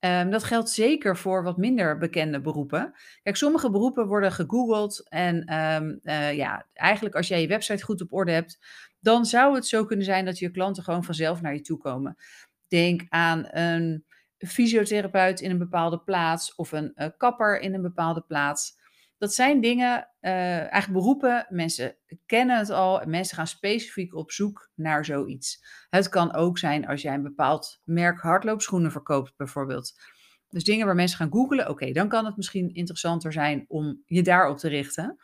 Um, 0.00 0.30
dat 0.30 0.44
geldt 0.44 0.70
zeker 0.70 1.16
voor 1.16 1.42
wat 1.42 1.56
minder 1.56 1.98
bekende 1.98 2.40
beroepen. 2.40 2.94
Kijk, 3.22 3.36
sommige 3.36 3.70
beroepen 3.70 4.06
worden 4.06 4.32
gegoogeld 4.32 5.08
en 5.08 5.54
um, 5.54 6.00
uh, 6.02 6.34
ja, 6.34 6.66
eigenlijk 6.72 7.14
als 7.14 7.28
jij 7.28 7.40
je 7.40 7.46
website 7.46 7.84
goed 7.84 8.00
op 8.00 8.12
orde 8.12 8.32
hebt, 8.32 8.58
dan 9.00 9.26
zou 9.26 9.54
het 9.54 9.66
zo 9.66 9.84
kunnen 9.84 10.04
zijn 10.04 10.24
dat 10.24 10.38
je 10.38 10.50
klanten 10.50 10.82
gewoon 10.82 11.04
vanzelf 11.04 11.40
naar 11.40 11.54
je 11.54 11.60
toe 11.60 11.78
komen. 11.78 12.16
Denk 12.68 13.02
aan 13.08 13.46
een 13.50 14.04
fysiotherapeut 14.38 15.40
in 15.40 15.50
een 15.50 15.58
bepaalde 15.58 15.98
plaats 15.98 16.54
of 16.54 16.72
een 16.72 16.92
uh, 16.96 17.06
kapper 17.16 17.60
in 17.60 17.74
een 17.74 17.82
bepaalde 17.82 18.20
plaats. 18.20 18.78
Dat 19.18 19.34
zijn 19.34 19.60
dingen, 19.60 20.08
uh, 20.20 20.58
eigenlijk 20.58 20.92
beroepen, 20.92 21.46
mensen 21.48 21.96
kennen 22.26 22.58
het 22.58 22.70
al 22.70 23.00
en 23.00 23.10
mensen 23.10 23.36
gaan 23.36 23.46
specifiek 23.46 24.14
op 24.14 24.32
zoek 24.32 24.70
naar 24.74 25.04
zoiets. 25.04 25.64
Het 25.90 26.08
kan 26.08 26.34
ook 26.34 26.58
zijn 26.58 26.86
als 26.86 27.02
jij 27.02 27.14
een 27.14 27.22
bepaald 27.22 27.80
merk 27.84 28.20
hardloopschoenen 28.20 28.92
verkoopt, 28.92 29.36
bijvoorbeeld. 29.36 29.92
Dus 30.48 30.64
dingen 30.64 30.86
waar 30.86 30.94
mensen 30.94 31.18
gaan 31.18 31.32
googlen, 31.32 31.68
oké, 31.68 31.92
dan 31.92 32.08
kan 32.08 32.24
het 32.24 32.36
misschien 32.36 32.74
interessanter 32.74 33.32
zijn 33.32 33.64
om 33.68 34.02
je 34.06 34.22
daarop 34.22 34.58
te 34.58 34.68
richten. 34.68 35.16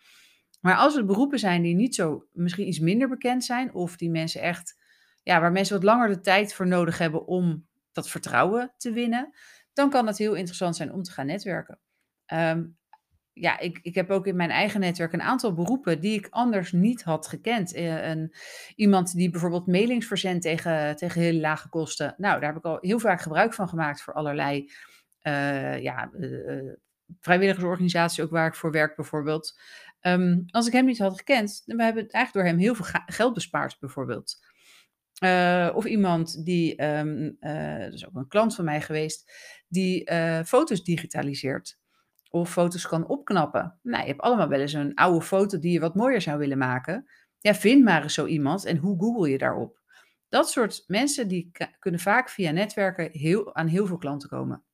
Maar 0.60 0.76
als 0.76 0.94
het 0.94 1.06
beroepen 1.06 1.38
zijn 1.38 1.62
die 1.62 1.74
niet 1.74 1.94
zo, 1.94 2.26
misschien 2.32 2.68
iets 2.68 2.78
minder 2.78 3.08
bekend 3.08 3.44
zijn, 3.44 3.74
of 3.74 3.96
die 3.96 4.10
mensen 4.10 4.40
echt, 4.40 4.76
ja, 5.22 5.40
waar 5.40 5.52
mensen 5.52 5.74
wat 5.74 5.84
langer 5.84 6.08
de 6.08 6.20
tijd 6.20 6.54
voor 6.54 6.66
nodig 6.66 6.98
hebben 6.98 7.26
om 7.26 7.66
dat 7.92 8.08
vertrouwen 8.08 8.72
te 8.76 8.92
winnen, 8.92 9.32
dan 9.72 9.90
kan 9.90 10.06
het 10.06 10.18
heel 10.18 10.34
interessant 10.34 10.76
zijn 10.76 10.92
om 10.92 11.02
te 11.02 11.10
gaan 11.10 11.26
netwerken. 11.26 11.78
Um, 12.26 12.78
ja, 13.32 13.58
ik, 13.58 13.78
ik 13.82 13.94
heb 13.94 14.10
ook 14.10 14.26
in 14.26 14.36
mijn 14.36 14.50
eigen 14.50 14.80
netwerk 14.80 15.12
een 15.12 15.22
aantal 15.22 15.54
beroepen 15.54 16.00
die 16.00 16.18
ik 16.18 16.26
anders 16.30 16.72
niet 16.72 17.02
had 17.02 17.26
gekend. 17.26 17.76
Uh, 17.76 18.08
een, 18.08 18.34
iemand 18.74 19.14
die 19.14 19.30
bijvoorbeeld 19.30 19.66
mailings 19.66 20.06
verzendt 20.06 20.42
tegen, 20.42 20.96
tegen 20.96 21.20
hele 21.20 21.40
lage 21.40 21.68
kosten. 21.68 22.14
Nou, 22.16 22.40
daar 22.40 22.48
heb 22.48 22.58
ik 22.58 22.64
al 22.64 22.78
heel 22.80 22.98
vaak 22.98 23.20
gebruik 23.20 23.54
van 23.54 23.68
gemaakt 23.68 24.02
voor 24.02 24.14
allerlei 24.14 24.70
uh, 25.22 25.82
ja, 25.82 26.10
uh, 26.12 26.72
vrijwilligersorganisaties, 27.20 28.20
ook 28.20 28.30
waar 28.30 28.46
ik 28.46 28.54
voor 28.54 28.70
werk 28.70 28.96
bijvoorbeeld. 28.96 29.60
Um, 30.00 30.44
als 30.46 30.66
ik 30.66 30.72
hem 30.72 30.84
niet 30.84 30.98
had 30.98 31.18
gekend, 31.18 31.62
dan 31.66 31.80
hebben 31.80 32.04
we 32.04 32.10
eigenlijk 32.10 32.46
door 32.46 32.54
hem 32.54 32.64
heel 32.64 32.74
veel 32.74 33.00
geld 33.06 33.34
bespaard, 33.34 33.76
bijvoorbeeld. 33.80 34.48
Of 35.74 35.84
iemand 35.84 36.44
die, 36.44 36.84
um, 36.84 37.36
dat 37.80 37.92
is 37.92 38.06
ook 38.06 38.14
een 38.14 38.28
klant 38.28 38.54
van 38.54 38.64
mij 38.64 38.80
geweest, 38.80 39.32
die 39.68 40.10
foto's 40.44 40.84
digitaliseert. 40.84 41.79
Of 42.32 42.50
foto's 42.50 42.88
kan 42.88 43.06
opknappen. 43.06 43.78
Nou, 43.82 44.02
je 44.02 44.08
hebt 44.08 44.20
allemaal 44.20 44.48
wel 44.48 44.60
eens 44.60 44.72
een 44.72 44.94
oude 44.94 45.24
foto 45.24 45.58
die 45.58 45.72
je 45.72 45.80
wat 45.80 45.94
mooier 45.94 46.20
zou 46.20 46.38
willen 46.38 46.58
maken. 46.58 47.10
Ja, 47.38 47.54
vind 47.54 47.84
maar 47.84 48.02
eens 48.02 48.14
zo 48.14 48.26
iemand 48.26 48.64
en 48.64 48.76
hoe 48.76 48.98
google 48.98 49.30
je 49.30 49.38
daarop? 49.38 49.78
Dat 50.28 50.50
soort 50.50 50.84
mensen 50.86 51.28
die 51.28 51.50
kunnen 51.78 52.00
vaak 52.00 52.28
via 52.28 52.50
netwerken 52.50 53.08
heel, 53.12 53.54
aan 53.54 53.66
heel 53.66 53.86
veel 53.86 53.98
klanten 53.98 54.28
komen. 54.28 54.64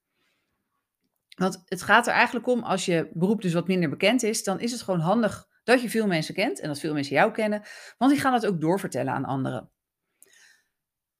Want 1.36 1.62
het 1.64 1.82
gaat 1.82 2.06
er 2.06 2.12
eigenlijk 2.12 2.46
om, 2.46 2.62
als 2.62 2.84
je 2.84 3.10
beroep 3.12 3.42
dus 3.42 3.52
wat 3.52 3.66
minder 3.66 3.90
bekend 3.90 4.22
is, 4.22 4.44
dan 4.44 4.60
is 4.60 4.72
het 4.72 4.82
gewoon 4.82 5.00
handig 5.00 5.46
dat 5.64 5.82
je 5.82 5.90
veel 5.90 6.06
mensen 6.06 6.34
kent 6.34 6.60
en 6.60 6.68
dat 6.68 6.78
veel 6.78 6.94
mensen 6.94 7.14
jou 7.14 7.32
kennen, 7.32 7.62
want 7.98 8.12
die 8.12 8.20
gaan 8.20 8.32
het 8.32 8.46
ook 8.46 8.60
doorvertellen 8.60 9.12
aan 9.12 9.24
anderen. 9.24 9.70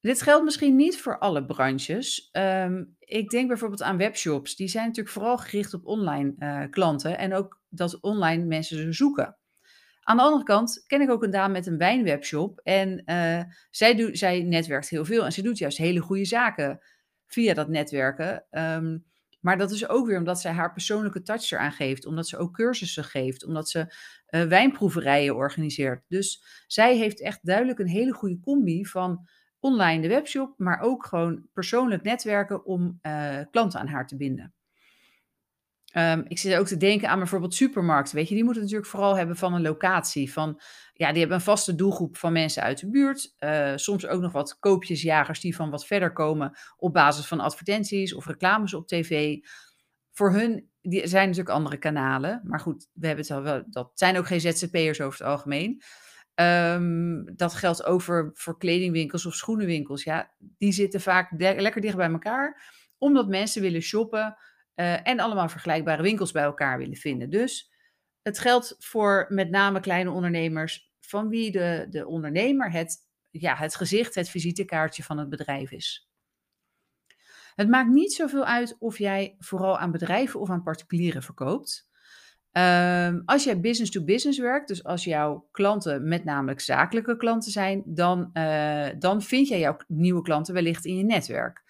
Dit 0.06 0.22
geldt 0.22 0.44
misschien 0.44 0.76
niet 0.76 1.00
voor 1.00 1.18
alle 1.18 1.44
branches. 1.44 2.28
Um, 2.32 2.96
ik 2.98 3.30
denk 3.30 3.48
bijvoorbeeld 3.48 3.82
aan 3.82 3.96
webshops. 3.96 4.56
Die 4.56 4.68
zijn 4.68 4.86
natuurlijk 4.86 5.14
vooral 5.14 5.38
gericht 5.38 5.74
op 5.74 5.86
online 5.86 6.34
uh, 6.38 6.70
klanten 6.70 7.18
en 7.18 7.34
ook 7.34 7.60
dat 7.68 8.00
online 8.00 8.44
mensen 8.44 8.76
ze 8.76 8.92
zoeken. 8.92 9.36
Aan 10.00 10.16
de 10.16 10.22
andere 10.22 10.44
kant 10.44 10.84
ken 10.86 11.00
ik 11.00 11.10
ook 11.10 11.22
een 11.22 11.30
dame 11.30 11.52
met 11.52 11.66
een 11.66 11.78
wijnwebshop 11.78 12.60
en 12.62 13.02
uh, 13.06 13.42
zij, 13.70 13.94
doet, 13.94 14.18
zij 14.18 14.42
netwerkt 14.42 14.88
heel 14.88 15.04
veel 15.04 15.24
en 15.24 15.32
ze 15.32 15.42
doet 15.42 15.58
juist 15.58 15.78
hele 15.78 16.00
goede 16.00 16.24
zaken 16.24 16.80
via 17.26 17.54
dat 17.54 17.68
netwerken. 17.68 18.46
Um, 18.50 19.04
Maar 19.40 19.58
dat 19.58 19.70
is 19.70 19.88
ook 19.88 20.06
weer 20.06 20.18
omdat 20.18 20.40
zij 20.40 20.52
haar 20.52 20.72
persoonlijke 20.72 21.22
touch 21.22 21.50
eraan 21.50 21.72
geeft, 21.72 22.06
omdat 22.06 22.28
ze 22.28 22.36
ook 22.36 22.54
cursussen 22.54 23.04
geeft, 23.04 23.44
omdat 23.46 23.68
ze 23.68 23.94
uh, 24.30 24.42
wijnproeverijen 24.42 25.34
organiseert. 25.34 26.04
Dus 26.08 26.42
zij 26.66 26.96
heeft 26.96 27.20
echt 27.20 27.38
duidelijk 27.42 27.78
een 27.78 27.88
hele 27.88 28.12
goede 28.12 28.40
combi 28.40 28.84
van 28.84 29.28
online 29.66 30.02
de 30.02 30.08
webshop, 30.08 30.54
maar 30.56 30.80
ook 30.80 31.06
gewoon 31.06 31.48
persoonlijk 31.52 32.02
netwerken 32.02 32.64
om 32.64 32.98
uh, 33.02 33.38
klanten 33.50 33.80
aan 33.80 33.88
haar 33.88 34.06
te 34.06 34.16
binden. 34.16 34.54
Um, 35.96 36.24
ik 36.28 36.38
zit 36.38 36.56
ook 36.56 36.66
te 36.66 36.76
denken 36.76 37.08
aan 37.08 37.18
bijvoorbeeld 37.18 37.54
supermarkten. 37.54 38.14
Weet 38.14 38.28
je, 38.28 38.34
die 38.34 38.44
moeten 38.44 38.62
natuurlijk 38.62 38.88
vooral 38.88 39.16
hebben 39.16 39.36
van 39.36 39.54
een 39.54 39.62
locatie. 39.62 40.32
Van, 40.32 40.60
ja, 40.92 41.10
die 41.10 41.18
hebben 41.18 41.36
een 41.36 41.42
vaste 41.42 41.74
doelgroep 41.74 42.16
van 42.16 42.32
mensen 42.32 42.62
uit 42.62 42.80
de 42.80 42.90
buurt. 42.90 43.34
Uh, 43.38 43.72
soms 43.76 44.06
ook 44.06 44.20
nog 44.20 44.32
wat 44.32 44.58
koopjesjagers 44.58 45.40
die 45.40 45.56
van 45.56 45.70
wat 45.70 45.86
verder 45.86 46.12
komen 46.12 46.58
op 46.76 46.92
basis 46.92 47.26
van 47.26 47.40
advertenties 47.40 48.14
of 48.14 48.26
reclames 48.26 48.74
op 48.74 48.88
tv. 48.88 49.36
Voor 50.12 50.32
hun 50.32 50.70
die 50.80 51.06
zijn 51.06 51.28
natuurlijk 51.28 51.56
andere 51.56 51.76
kanalen. 51.76 52.40
Maar 52.44 52.60
goed, 52.60 52.88
we 52.92 53.06
hebben 53.06 53.24
het 53.24 53.34
al 53.34 53.42
wel. 53.42 53.62
Dat 53.66 53.90
zijn 53.94 54.18
ook 54.18 54.26
geen 54.26 54.40
ZZP'ers 54.40 55.00
over 55.00 55.18
het 55.18 55.28
algemeen. 55.28 55.82
Um, 56.40 57.36
dat 57.36 57.54
geldt 57.54 57.84
ook 57.84 58.02
voor, 58.02 58.32
kledingwinkels 58.58 59.26
of 59.26 59.34
schoenenwinkels. 59.34 60.04
Ja, 60.04 60.34
die 60.38 60.72
zitten 60.72 61.00
vaak 61.00 61.30
lekker 61.38 61.80
dicht 61.80 61.96
bij 61.96 62.10
elkaar, 62.10 62.72
omdat 62.98 63.28
mensen 63.28 63.62
willen 63.62 63.80
shoppen 63.80 64.36
uh, 64.74 65.08
en 65.08 65.20
allemaal 65.20 65.48
vergelijkbare 65.48 66.02
winkels 66.02 66.32
bij 66.32 66.42
elkaar 66.42 66.78
willen 66.78 66.96
vinden. 66.96 67.30
Dus 67.30 67.72
het 68.22 68.38
geldt 68.38 68.76
voor 68.78 69.26
met 69.28 69.50
name 69.50 69.80
kleine 69.80 70.10
ondernemers, 70.10 70.92
van 71.00 71.28
wie 71.28 71.50
de, 71.50 71.86
de 71.90 72.06
ondernemer 72.06 72.70
het, 72.70 72.98
ja, 73.30 73.54
het 73.54 73.74
gezicht, 73.74 74.14
het 74.14 74.28
visitekaartje 74.28 75.02
van 75.02 75.18
het 75.18 75.28
bedrijf 75.28 75.70
is. 75.70 76.10
Het 77.54 77.68
maakt 77.68 77.90
niet 77.90 78.12
zoveel 78.12 78.44
uit 78.44 78.76
of 78.78 78.98
jij 78.98 79.34
vooral 79.38 79.78
aan 79.78 79.90
bedrijven 79.90 80.40
of 80.40 80.50
aan 80.50 80.62
particulieren 80.62 81.22
verkoopt. 81.22 81.85
Um, 82.58 83.22
als 83.24 83.44
jij 83.44 83.60
business 83.60 83.90
to 83.90 84.04
business 84.04 84.38
werkt, 84.38 84.68
dus 84.68 84.84
als 84.84 85.04
jouw 85.04 85.48
klanten 85.50 86.08
met 86.08 86.24
namelijk 86.24 86.60
zakelijke 86.60 87.16
klanten 87.16 87.52
zijn, 87.52 87.82
dan, 87.86 88.30
uh, 88.32 88.88
dan 88.98 89.22
vind 89.22 89.48
jij 89.48 89.58
jouw 89.58 89.76
nieuwe 89.86 90.22
klanten 90.22 90.54
wellicht 90.54 90.84
in 90.84 90.96
je 90.96 91.04
netwerk. 91.04 91.62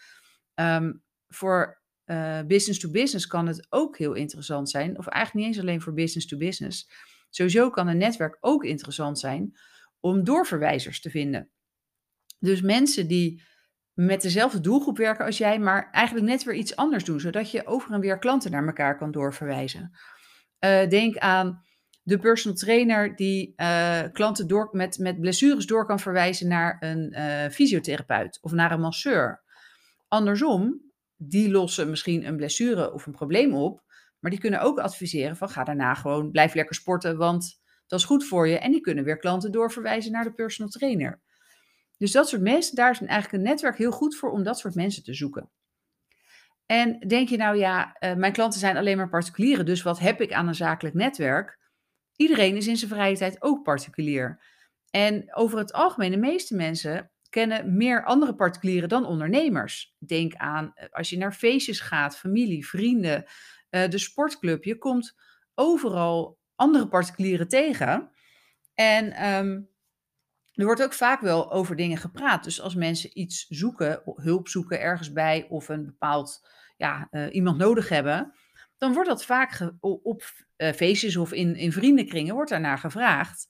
Um, 0.55 1.03
voor 1.29 1.83
uh, 2.05 2.41
business 2.47 2.81
to 2.81 2.91
business 2.91 3.27
kan 3.27 3.47
het 3.47 3.67
ook 3.69 3.99
heel 3.99 4.13
interessant 4.13 4.71
zijn, 4.71 4.99
of 4.99 5.07
eigenlijk 5.07 5.47
niet 5.47 5.55
eens 5.55 5.65
alleen 5.65 5.81
voor 5.81 5.95
business 5.95 6.27
to 6.27 6.37
business. 6.37 6.91
Sowieso 7.31 7.71
kan 7.71 7.89
een 7.89 7.99
netwerk 7.99 8.37
ook 8.41 8.65
interessant 8.65 9.19
zijn 9.19 9.53
om 10.01 10.25
doorverwijzers 10.25 11.01
te 11.01 11.11
vinden. 11.11 11.51
Dus 12.39 12.61
mensen 12.61 13.09
die 13.09 13.43
met 13.93 14.23
dezelfde 14.23 14.61
doelgroep 14.61 14.97
werken 14.97 15.25
als 15.25 15.39
jij, 15.39 15.59
maar 15.59 15.91
eigenlijk 15.91 16.27
net 16.27 16.45
weer 16.45 16.55
iets 16.55 16.77
anders 16.77 17.05
doen, 17.05 17.21
zodat 17.21 17.51
je 17.51 17.67
over 17.67 17.93
en 17.93 18.01
weer 18.01 18.19
klanten 18.19 18.51
naar 18.51 18.67
elkaar 18.67 18.99
kan 18.99 19.11
doorverwijzen. 19.11 19.91
Uh, 20.61 20.89
denk 20.89 21.17
aan 21.17 21.65
de 22.03 22.19
personal 22.19 22.57
trainer 22.57 23.17
die 23.17 23.53
uh, 23.57 24.03
klanten 24.13 24.47
door, 24.47 24.69
met, 24.73 24.99
met 24.99 25.21
blessures 25.21 25.67
door 25.67 25.87
kan 25.87 26.01
verwijzen 26.01 26.49
naar 26.49 26.77
een 26.81 27.13
uh, 27.17 27.49
fysiotherapeut 27.51 28.39
of 28.43 28.53
naar 28.53 28.73
een 28.73 28.81
masseur. 28.81 29.43
Andersom, 30.09 30.81
die 31.17 31.51
lossen 31.51 31.91
misschien 31.91 32.27
een 32.27 32.37
blessure 32.37 32.93
of 32.93 33.07
een 33.07 33.13
probleem 33.13 33.55
op, 33.55 33.83
maar 34.19 34.31
die 34.31 34.41
kunnen 34.41 34.61
ook 34.61 34.79
adviseren 34.79 35.37
van 35.37 35.49
ga 35.49 35.65
daarna 35.65 35.95
gewoon, 35.95 36.31
blijf 36.31 36.55
lekker 36.55 36.75
sporten, 36.75 37.17
want 37.17 37.61
dat 37.87 37.99
is 37.99 38.05
goed 38.05 38.25
voor 38.25 38.49
je. 38.49 38.59
En 38.59 38.71
die 38.71 38.81
kunnen 38.81 39.05
weer 39.05 39.19
klanten 39.19 39.53
doorverwijzen 39.53 40.13
naar 40.13 40.25
de 40.25 40.33
personal 40.33 40.71
trainer. 40.71 41.21
Dus 41.99 42.13
dat 42.13 42.29
soort 42.29 42.43
mensen, 42.43 42.77
daar 42.77 42.91
is 42.91 43.01
eigenlijk 43.01 43.33
een 43.33 43.49
netwerk 43.51 43.77
heel 43.77 43.91
goed 43.91 44.17
voor 44.17 44.31
om 44.31 44.43
dat 44.43 44.59
soort 44.59 44.75
mensen 44.75 45.03
te 45.03 45.15
zoeken. 45.15 45.51
En 46.67 46.99
denk 46.99 47.29
je 47.29 47.37
nou 47.37 47.57
ja, 47.57 47.97
uh, 48.01 48.15
mijn 48.15 48.33
klanten 48.33 48.61
zijn 48.61 48.77
alleen 48.77 48.97
maar 48.97 49.09
particulieren, 49.09 49.67
dus 49.67 49.83
wat 49.83 49.99
heb 49.99 50.21
ik 50.21 50.33
aan 50.33 50.49
een 50.49 50.55
zakelijk 50.55 50.95
netwerk? 50.95 51.59
Iedereen 52.17 52.57
is 52.57 52.67
in 52.67 52.77
zijn 52.77 52.91
vrije 52.91 53.17
tijd 53.17 53.43
ook 53.43 53.63
particulier. 53.63 54.41
En 54.91 55.35
over 55.35 55.59
het 55.59 55.73
algemeen, 55.73 56.11
de 56.11 56.17
meeste 56.17 56.55
mensen 56.55 57.11
kennen 57.29 57.77
meer 57.77 58.05
andere 58.05 58.35
particulieren 58.35 58.89
dan 58.89 59.07
ondernemers. 59.07 59.95
Denk 59.99 60.35
aan 60.35 60.73
eh, 60.75 60.87
als 60.91 61.11
je 61.11 61.19
naar 61.19 61.33
feestjes 61.33 61.81
gaat, 61.81 62.19
familie, 62.19 62.67
vrienden, 62.67 63.25
uh, 63.71 63.89
de 63.89 63.99
sportclub. 63.99 64.65
Je 64.65 64.79
komt 64.79 65.15
overal 65.55 66.39
andere 66.55 66.89
particulieren 66.89 67.49
tegen. 67.49 68.11
En 68.75 69.35
um, 69.35 69.69
er 70.57 70.65
wordt 70.65 70.83
ook 70.83 70.93
vaak 70.93 71.21
wel 71.21 71.53
over 71.53 71.77
dingen 71.77 71.99
gepraat. 71.99 72.45
Dus 72.45 72.61
als 72.61 72.75
mensen 72.75 73.19
iets 73.19 73.47
zoeken, 73.49 74.03
hulp 74.05 74.49
zoeken 74.49 74.81
ergens 74.81 75.13
bij 75.13 75.47
of 75.49 75.69
een 75.69 75.85
bepaald 75.85 76.49
ja, 76.77 77.09
uh, 77.11 77.35
iemand 77.35 77.59
nodig 77.59 77.89
hebben, 77.89 78.33
dan 78.79 78.93
wordt 78.93 79.09
dat 79.09 79.25
vaak 79.25 79.73
op 79.81 80.23
uh, 80.57 80.73
feestjes 80.73 81.17
of 81.17 81.33
in, 81.33 81.57
in 81.57 81.73
vriendenkringen 81.73 82.35
wordt 82.35 82.51
daarnaar 82.51 82.79
gevraagd. 82.79 83.47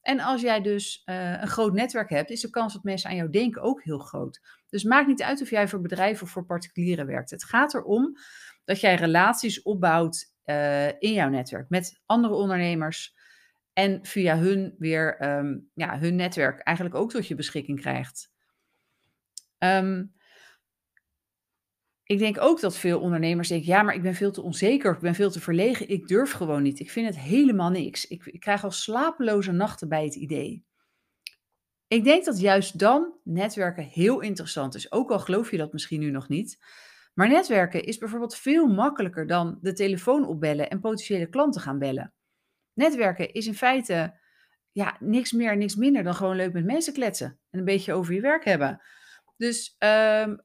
En 0.00 0.20
als 0.20 0.40
jij 0.40 0.60
dus 0.60 1.02
uh, 1.04 1.40
een 1.40 1.48
groot 1.48 1.72
netwerk 1.72 2.10
hebt, 2.10 2.30
is 2.30 2.40
de 2.40 2.50
kans 2.50 2.72
dat 2.72 2.82
mensen 2.82 3.10
aan 3.10 3.16
jou 3.16 3.30
denken 3.30 3.62
ook 3.62 3.82
heel 3.82 3.98
groot. 3.98 4.40
Dus 4.68 4.84
maakt 4.84 5.06
niet 5.06 5.22
uit 5.22 5.42
of 5.42 5.50
jij 5.50 5.68
voor 5.68 5.80
bedrijven 5.80 6.22
of 6.22 6.30
voor 6.30 6.46
particulieren 6.46 7.06
werkt. 7.06 7.30
Het 7.30 7.44
gaat 7.44 7.74
erom 7.74 8.16
dat 8.64 8.80
jij 8.80 8.94
relaties 8.94 9.62
opbouwt 9.62 10.32
in 10.98 11.12
jouw 11.12 11.28
netwerk 11.28 11.68
met 11.68 12.00
andere 12.06 12.34
ondernemers, 12.34 13.13
en 13.74 13.98
via 14.02 14.38
hun 14.38 14.74
weer 14.78 15.36
um, 15.38 15.70
ja, 15.74 15.98
hun 15.98 16.16
netwerk 16.16 16.60
eigenlijk 16.60 16.96
ook 16.96 17.10
tot 17.10 17.26
je 17.26 17.34
beschikking 17.34 17.80
krijgt. 17.80 18.32
Um, 19.58 20.14
ik 22.04 22.18
denk 22.18 22.40
ook 22.40 22.60
dat 22.60 22.76
veel 22.76 23.00
ondernemers 23.00 23.48
denken: 23.48 23.66
ja, 23.66 23.82
maar 23.82 23.94
ik 23.94 24.02
ben 24.02 24.14
veel 24.14 24.32
te 24.32 24.42
onzeker, 24.42 24.94
ik 24.94 25.00
ben 25.00 25.14
veel 25.14 25.30
te 25.30 25.40
verlegen, 25.40 25.88
ik 25.88 26.08
durf 26.08 26.32
gewoon 26.32 26.62
niet. 26.62 26.80
Ik 26.80 26.90
vind 26.90 27.06
het 27.06 27.18
helemaal 27.18 27.70
niks. 27.70 28.06
Ik, 28.06 28.26
ik 28.26 28.40
krijg 28.40 28.64
al 28.64 28.70
slapeloze 28.70 29.52
nachten 29.52 29.88
bij 29.88 30.04
het 30.04 30.14
idee. 30.14 30.64
Ik 31.86 32.04
denk 32.04 32.24
dat 32.24 32.40
juist 32.40 32.78
dan 32.78 33.14
netwerken 33.24 33.84
heel 33.84 34.20
interessant 34.20 34.74
is. 34.74 34.92
Ook 34.92 35.10
al 35.10 35.18
geloof 35.18 35.50
je 35.50 35.56
dat 35.56 35.72
misschien 35.72 36.00
nu 36.00 36.10
nog 36.10 36.28
niet. 36.28 36.58
Maar 37.14 37.28
netwerken 37.28 37.84
is 37.84 37.98
bijvoorbeeld 37.98 38.36
veel 38.36 38.66
makkelijker 38.66 39.26
dan 39.26 39.58
de 39.60 39.72
telefoon 39.72 40.26
opbellen 40.26 40.70
en 40.70 40.80
potentiële 40.80 41.28
klanten 41.28 41.60
gaan 41.60 41.78
bellen. 41.78 42.12
Netwerken 42.74 43.32
is 43.32 43.46
in 43.46 43.54
feite 43.54 44.22
ja, 44.72 44.96
niks 45.00 45.32
meer, 45.32 45.56
niks 45.56 45.74
minder 45.74 46.02
dan 46.02 46.14
gewoon 46.14 46.36
leuk 46.36 46.52
met 46.52 46.64
mensen 46.64 46.92
kletsen 46.92 47.38
en 47.50 47.58
een 47.58 47.64
beetje 47.64 47.92
over 47.92 48.14
je 48.14 48.20
werk 48.20 48.44
hebben. 48.44 48.80
Dus 49.36 49.76
um, 49.78 50.42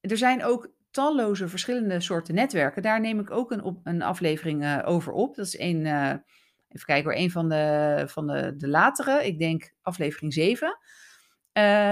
er 0.00 0.16
zijn 0.16 0.44
ook 0.44 0.72
talloze 0.90 1.48
verschillende 1.48 2.00
soorten 2.00 2.34
netwerken. 2.34 2.82
Daar 2.82 3.00
neem 3.00 3.20
ik 3.20 3.30
ook 3.30 3.50
een, 3.50 3.80
een 3.84 4.02
aflevering 4.02 4.62
uh, 4.62 4.82
over 4.84 5.12
op. 5.12 5.34
Dat 5.34 5.46
is 5.46 5.58
een, 5.58 5.84
uh, 5.84 6.14
even 6.68 6.86
kijken 6.86 7.04
hoor, 7.10 7.20
een 7.20 7.30
van 7.30 7.48
de, 7.48 8.04
van 8.06 8.26
de, 8.26 8.56
de 8.56 8.68
latere, 8.68 9.26
ik 9.26 9.38
denk 9.38 9.72
aflevering 9.82 10.32
7. 10.32 10.68
Uh, 10.68 10.74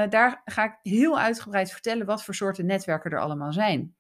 daar 0.09 0.43
ga 0.45 0.65
ik 0.65 0.79
heel 0.83 1.19
uitgebreid 1.19 1.73
vertellen 1.73 2.07
wat 2.07 2.25
voor 2.25 2.35
soorten 2.35 2.67
netwerken 2.67 3.11
er 3.11 3.21
allemaal 3.21 3.53
zijn. 3.53 3.97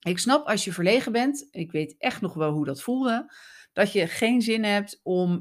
Ik 0.00 0.18
snap 0.18 0.46
als 0.46 0.64
je 0.64 0.72
verlegen 0.72 1.12
bent, 1.12 1.48
ik 1.50 1.72
weet 1.72 1.94
echt 1.98 2.20
nog 2.20 2.34
wel 2.34 2.52
hoe 2.52 2.64
dat 2.64 2.82
voelde 2.82 3.32
dat 3.74 3.92
je 3.92 4.06
geen 4.06 4.42
zin 4.42 4.64
hebt 4.64 5.00
om 5.02 5.32
uh, 5.32 5.38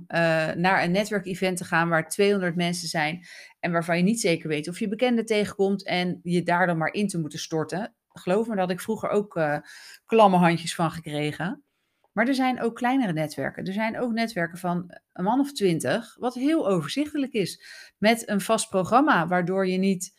naar 0.52 0.84
een 0.84 0.92
netwerkevent 0.92 1.58
te 1.58 1.64
gaan 1.64 1.90
waar 1.90 2.10
200 2.10 2.56
mensen 2.56 2.88
zijn 2.88 3.26
en 3.60 3.72
waarvan 3.72 3.98
je 3.98 4.04
niet 4.04 4.20
zeker 4.20 4.48
weet 4.50 4.68
of 4.68 4.80
je 4.80 4.88
bekenden 4.88 5.26
tegenkomt 5.26 5.86
en 5.86 6.20
je 6.24 6.44
daar 6.44 6.68
dan 6.68 6.78
maar 6.78 6.94
in 6.94 7.08
te 7.08 7.20
moeten 7.20 7.40
storten. 7.40 7.96
Geloof 8.08 8.48
me, 8.48 8.56
dat 8.56 8.70
ik 8.70 8.82
vroeger 8.82 9.10
ook 9.10 9.36
uh, 9.36 9.58
klamme 10.06 10.38
handjes 10.38 10.76
van 10.76 10.92
gekregen. 10.92 11.64
Maar 12.12 12.28
er 12.28 12.36
zijn 12.36 12.62
ook 12.62 12.76
kleinere 12.76 13.14
netwerken. 13.14 13.66
Er 13.66 13.74
zijn 13.74 14.00
ook 14.00 14.12
netwerken 14.12 14.58
van 14.58 14.98
een 15.14 15.24
man 15.24 15.40
of 15.40 15.54
twintig, 15.54 16.16
wat 16.20 16.34
heel 16.34 16.68
overzichtelijk 16.68 17.34
is. 17.34 17.64
Met 17.98 18.30
een 18.30 18.42
vast 18.42 18.70
programma, 18.70 19.28
waardoor 19.28 19.68
je 19.68 19.78
niet 19.78 20.14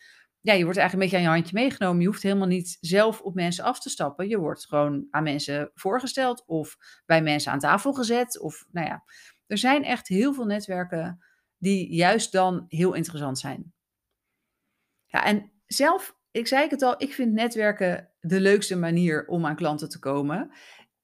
ja, 0.45 0.53
je 0.53 0.63
wordt 0.63 0.79
eigenlijk 0.79 0.93
een 0.93 0.99
beetje 0.99 1.15
aan 1.15 1.21
je 1.21 1.39
handje 1.39 1.59
meegenomen. 1.59 2.01
Je 2.01 2.07
hoeft 2.07 2.23
helemaal 2.23 2.47
niet 2.47 2.77
zelf 2.81 3.21
op 3.21 3.35
mensen 3.35 3.63
af 3.63 3.79
te 3.79 3.89
stappen. 3.89 4.27
Je 4.27 4.37
wordt 4.37 4.65
gewoon 4.65 5.07
aan 5.09 5.23
mensen 5.23 5.71
voorgesteld 5.73 6.43
of 6.45 6.77
bij 7.05 7.21
mensen 7.21 7.51
aan 7.51 7.59
tafel 7.59 7.93
gezet. 7.93 8.39
Of 8.39 8.65
nou 8.71 8.87
ja, 8.87 9.03
er 9.47 9.57
zijn 9.57 9.83
echt 9.83 10.07
heel 10.07 10.33
veel 10.33 10.45
netwerken 10.45 11.25
die 11.57 11.95
juist 11.95 12.31
dan 12.31 12.65
heel 12.67 12.93
interessant 12.93 13.39
zijn. 13.39 13.73
Ja, 15.05 15.25
en 15.25 15.51
zelf, 15.65 16.17
ik 16.31 16.47
zei 16.47 16.67
het 16.67 16.81
al, 16.81 16.95
ik 16.97 17.13
vind 17.13 17.33
netwerken 17.33 18.11
de 18.19 18.39
leukste 18.39 18.77
manier 18.77 19.27
om 19.27 19.45
aan 19.45 19.55
klanten 19.55 19.89
te 19.89 19.99
komen. 19.99 20.51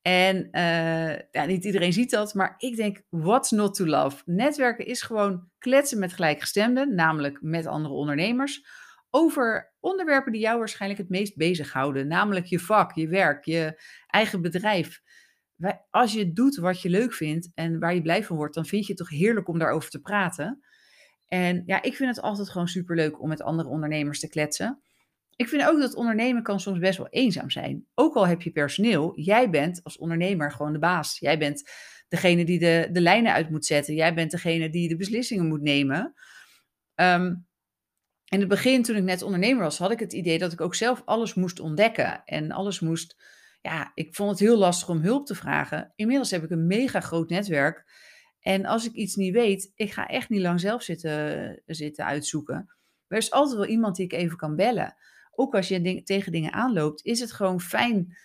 En 0.01 0.47
uh, 0.51 1.17
ja, 1.31 1.45
niet 1.45 1.65
iedereen 1.65 1.93
ziet 1.93 2.09
dat, 2.09 2.33
maar 2.33 2.55
ik 2.57 2.75
denk, 2.75 3.01
what's 3.09 3.51
not 3.51 3.73
to 3.73 3.85
love? 3.85 4.21
Netwerken 4.25 4.85
is 4.85 5.01
gewoon 5.01 5.49
kletsen 5.57 5.99
met 5.99 6.13
gelijkgestemden, 6.13 6.95
namelijk 6.95 7.41
met 7.41 7.65
andere 7.65 7.93
ondernemers 7.93 8.65
over 9.11 9.73
onderwerpen 9.79 10.31
die 10.31 10.41
jou 10.41 10.57
waarschijnlijk 10.57 11.01
het 11.01 11.09
meest 11.09 11.35
bezighouden, 11.35 12.07
namelijk 12.07 12.45
je 12.45 12.59
vak, 12.59 12.95
je 12.95 13.07
werk, 13.07 13.45
je 13.45 13.81
eigen 14.07 14.41
bedrijf. 14.41 15.01
Als 15.89 16.13
je 16.13 16.33
doet 16.33 16.55
wat 16.55 16.81
je 16.81 16.89
leuk 16.89 17.13
vindt 17.13 17.51
en 17.53 17.79
waar 17.79 17.93
je 17.93 18.01
blij 18.01 18.23
van 18.23 18.35
wordt, 18.35 18.55
dan 18.55 18.65
vind 18.65 18.85
je 18.85 18.93
het 18.93 18.97
toch 18.97 19.09
heerlijk 19.09 19.47
om 19.47 19.59
daarover 19.59 19.89
te 19.89 20.01
praten. 20.01 20.63
En 21.27 21.63
ja, 21.65 21.81
ik 21.81 21.95
vind 21.95 22.15
het 22.15 22.23
altijd 22.23 22.49
gewoon 22.49 22.67
superleuk 22.67 23.21
om 23.21 23.29
met 23.29 23.41
andere 23.41 23.69
ondernemers 23.69 24.19
te 24.19 24.29
kletsen. 24.29 24.81
Ik 25.35 25.47
vind 25.47 25.67
ook 25.67 25.79
dat 25.79 25.95
ondernemen 25.95 26.43
kan 26.43 26.59
soms 26.59 26.79
best 26.79 26.97
wel 26.97 27.09
eenzaam 27.09 27.49
zijn. 27.49 27.85
Ook 27.93 28.15
al 28.15 28.27
heb 28.27 28.41
je 28.41 28.51
personeel, 28.51 29.19
jij 29.19 29.49
bent 29.49 29.83
als 29.83 29.97
ondernemer 29.97 30.51
gewoon 30.51 30.73
de 30.73 30.79
baas. 30.79 31.19
Jij 31.19 31.37
bent 31.37 31.69
degene 32.07 32.45
die 32.45 32.59
de, 32.59 32.89
de 32.91 33.01
lijnen 33.01 33.33
uit 33.33 33.49
moet 33.49 33.65
zetten. 33.65 33.93
Jij 33.93 34.13
bent 34.13 34.31
degene 34.31 34.69
die 34.69 34.89
de 34.89 34.95
beslissingen 34.95 35.47
moet 35.47 35.61
nemen. 35.61 36.13
Ehm, 36.95 37.35
in 38.31 38.39
het 38.39 38.49
begin, 38.49 38.83
toen 38.83 38.95
ik 38.95 39.03
net 39.03 39.21
ondernemer 39.21 39.63
was, 39.63 39.77
had 39.77 39.91
ik 39.91 39.99
het 39.99 40.13
idee 40.13 40.37
dat 40.37 40.51
ik 40.51 40.61
ook 40.61 40.75
zelf 40.75 41.01
alles 41.05 41.33
moest 41.33 41.59
ontdekken. 41.59 42.23
En 42.25 42.51
alles 42.51 42.79
moest. 42.79 43.15
Ja, 43.61 43.91
ik 43.93 44.15
vond 44.15 44.29
het 44.29 44.39
heel 44.39 44.57
lastig 44.57 44.89
om 44.89 44.99
hulp 44.99 45.25
te 45.25 45.35
vragen. 45.35 45.91
Inmiddels 45.95 46.31
heb 46.31 46.43
ik 46.43 46.49
een 46.49 46.67
mega 46.67 46.99
groot 46.99 47.29
netwerk. 47.29 47.85
En 48.39 48.65
als 48.65 48.85
ik 48.85 48.93
iets 48.93 49.15
niet 49.15 49.33
weet, 49.33 49.71
ik 49.75 49.91
ga 49.91 50.07
echt 50.07 50.29
niet 50.29 50.41
lang 50.41 50.59
zelf 50.59 50.83
zitten, 50.83 51.61
zitten 51.65 52.05
uitzoeken. 52.05 52.75
Er 53.07 53.17
is 53.17 53.31
altijd 53.31 53.57
wel 53.57 53.67
iemand 53.67 53.95
die 53.95 54.05
ik 54.05 54.13
even 54.13 54.37
kan 54.37 54.55
bellen. 54.55 54.95
Ook 55.31 55.55
als 55.55 55.67
je 55.67 56.03
tegen 56.03 56.31
dingen 56.31 56.53
aanloopt, 56.53 57.05
is 57.05 57.19
het 57.19 57.31
gewoon 57.31 57.61
fijn 57.61 58.17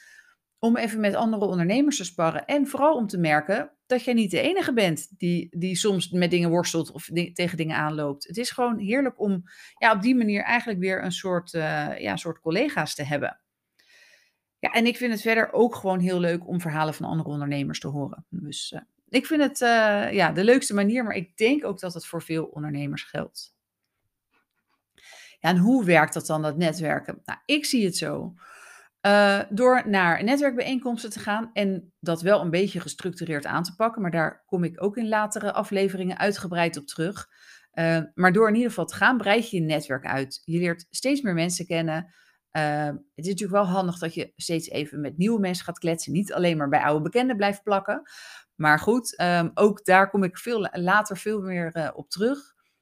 om 0.59 0.77
even 0.77 1.01
met 1.01 1.15
andere 1.15 1.45
ondernemers 1.45 1.97
te 1.97 2.05
sparren. 2.05 2.45
En 2.45 2.67
vooral 2.67 2.95
om 2.95 3.07
te 3.07 3.19
merken 3.19 3.76
dat 3.87 4.05
jij 4.05 4.15
niet 4.15 4.31
de 4.31 4.41
enige 4.41 4.73
bent 4.73 5.09
die, 5.19 5.49
die 5.51 5.77
soms 5.77 6.11
met 6.11 6.31
dingen 6.31 6.51
worstelt 6.51 6.91
of 6.91 7.11
tegen 7.33 7.57
dingen 7.57 7.77
aanloopt. 7.77 8.27
Het 8.27 8.37
is 8.37 8.51
gewoon 8.51 8.79
heerlijk 8.79 9.21
om 9.21 9.43
ja, 9.79 9.93
op 9.93 10.03
die 10.03 10.15
manier 10.15 10.43
eigenlijk 10.43 10.79
weer 10.79 11.05
een 11.05 11.13
soort, 11.13 11.53
uh, 11.53 11.99
ja, 11.99 12.17
soort 12.17 12.41
collega's 12.41 12.95
te 12.95 13.03
hebben. 13.03 13.41
Ja, 14.59 14.71
en 14.71 14.87
ik 14.87 14.97
vind 14.97 15.13
het 15.13 15.23
verder 15.23 15.53
ook 15.53 15.75
gewoon 15.75 15.99
heel 15.99 16.21
leuk 16.21 16.49
om 16.49 16.61
verhalen 16.61 16.95
van 16.95 17.07
andere 17.07 17.29
ondernemers 17.29 17.81
te 17.81 17.89
horen. 17.89 18.27
Dus 18.29 18.73
uh, 18.73 18.81
ik 19.09 19.27
vind 19.27 19.43
het 19.43 19.61
uh, 19.61 20.13
ja, 20.13 20.33
de 20.33 20.45
leukste 20.45 20.75
manier, 20.75 21.05
maar 21.05 21.17
ik 21.17 21.37
denk 21.37 21.65
ook 21.65 21.81
dat 21.81 21.95
het 21.95 22.07
voor 22.07 22.23
veel 22.23 22.45
ondernemers 22.45 23.03
geldt. 23.03 23.55
Ja, 25.39 25.49
en 25.49 25.57
hoe 25.57 25.85
werkt 25.85 26.15
dat 26.15 26.27
dan, 26.27 26.43
dat 26.43 26.57
netwerken? 26.57 27.23
Nou, 27.25 27.39
ik 27.45 27.65
zie 27.65 27.85
het 27.85 27.97
zo. 27.97 28.35
Uh, 29.07 29.41
door 29.51 29.83
naar 29.89 30.25
netwerkbijeenkomsten 30.25 31.11
te 31.11 31.19
gaan 31.19 31.51
en 31.53 31.93
dat 32.01 32.23
wel 32.23 32.41
een 32.41 32.51
beetje 32.51 32.81
gestructureerd 32.81 33.47
aan 33.47 33.63
te 33.63 33.75
pakken, 33.75 34.03
maar 34.03 34.11
daar 34.11 34.43
kom 34.47 34.65
ik 34.65 34.83
ook 34.83 34.97
in 34.97 35.09
latere 35.09 35.53
afleveringen 35.53 36.19
uitgebreid 36.19 36.77
op 36.77 36.87
terug. 36.87 37.29
Uh, 37.75 38.01
maar 38.15 38.33
door 38.33 38.49
in 38.49 38.55
ieder 38.55 38.69
geval 38.69 38.85
te 38.87 38.95
gaan, 38.95 39.17
breid 39.17 39.51
je 39.51 39.57
je 39.57 39.63
netwerk 39.63 40.07
uit. 40.07 40.43
Je 40.45 40.59
leert 40.59 40.87
steeds 40.91 41.21
meer 41.21 41.35
mensen 41.35 41.67
kennen. 41.67 42.15
Uh, 42.53 42.87
het 42.87 43.25
is 43.25 43.27
natuurlijk 43.27 43.63
wel 43.63 43.75
handig 43.75 43.99
dat 43.99 44.15
je 44.15 44.33
steeds 44.37 44.71
even 44.71 45.01
met 45.01 45.19
nieuwe 45.19 45.41
mensen 45.41 45.65
gaat 45.65 45.79
kletsen, 45.79 46.13
niet 46.13 46.33
alleen 46.33 46.57
maar 46.57 46.69
bij 46.69 46.81
oude 46.83 47.03
bekenden 47.03 47.37
blijft 47.37 47.63
plakken. 47.63 48.03
Maar 48.55 48.79
goed, 48.79 49.21
um, 49.21 49.51
ook 49.55 49.85
daar 49.85 50.11
kom 50.11 50.23
ik 50.23 50.39
veel 50.39 50.69
later 50.73 51.17
veel 51.17 51.41
meer 51.41 51.93
op 51.95 52.11
terug. 52.11 52.39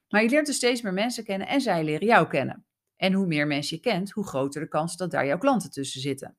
Maar 0.09 0.23
je 0.23 0.29
leert 0.29 0.45
dus 0.45 0.55
steeds 0.55 0.81
meer 0.81 0.93
mensen 0.93 1.23
kennen 1.23 1.47
en 1.47 1.61
zij 1.61 1.83
leren 1.83 2.07
jou 2.07 2.27
kennen. 2.27 2.65
En 2.95 3.13
hoe 3.13 3.25
meer 3.25 3.47
mensen 3.47 3.75
je 3.75 3.81
kent, 3.81 4.11
hoe 4.11 4.27
groter 4.27 4.61
de 4.61 4.67
kans 4.67 4.97
dat 4.97 5.11
daar 5.11 5.25
jouw 5.25 5.37
klanten 5.37 5.71
tussen 5.71 6.01
zitten. 6.01 6.37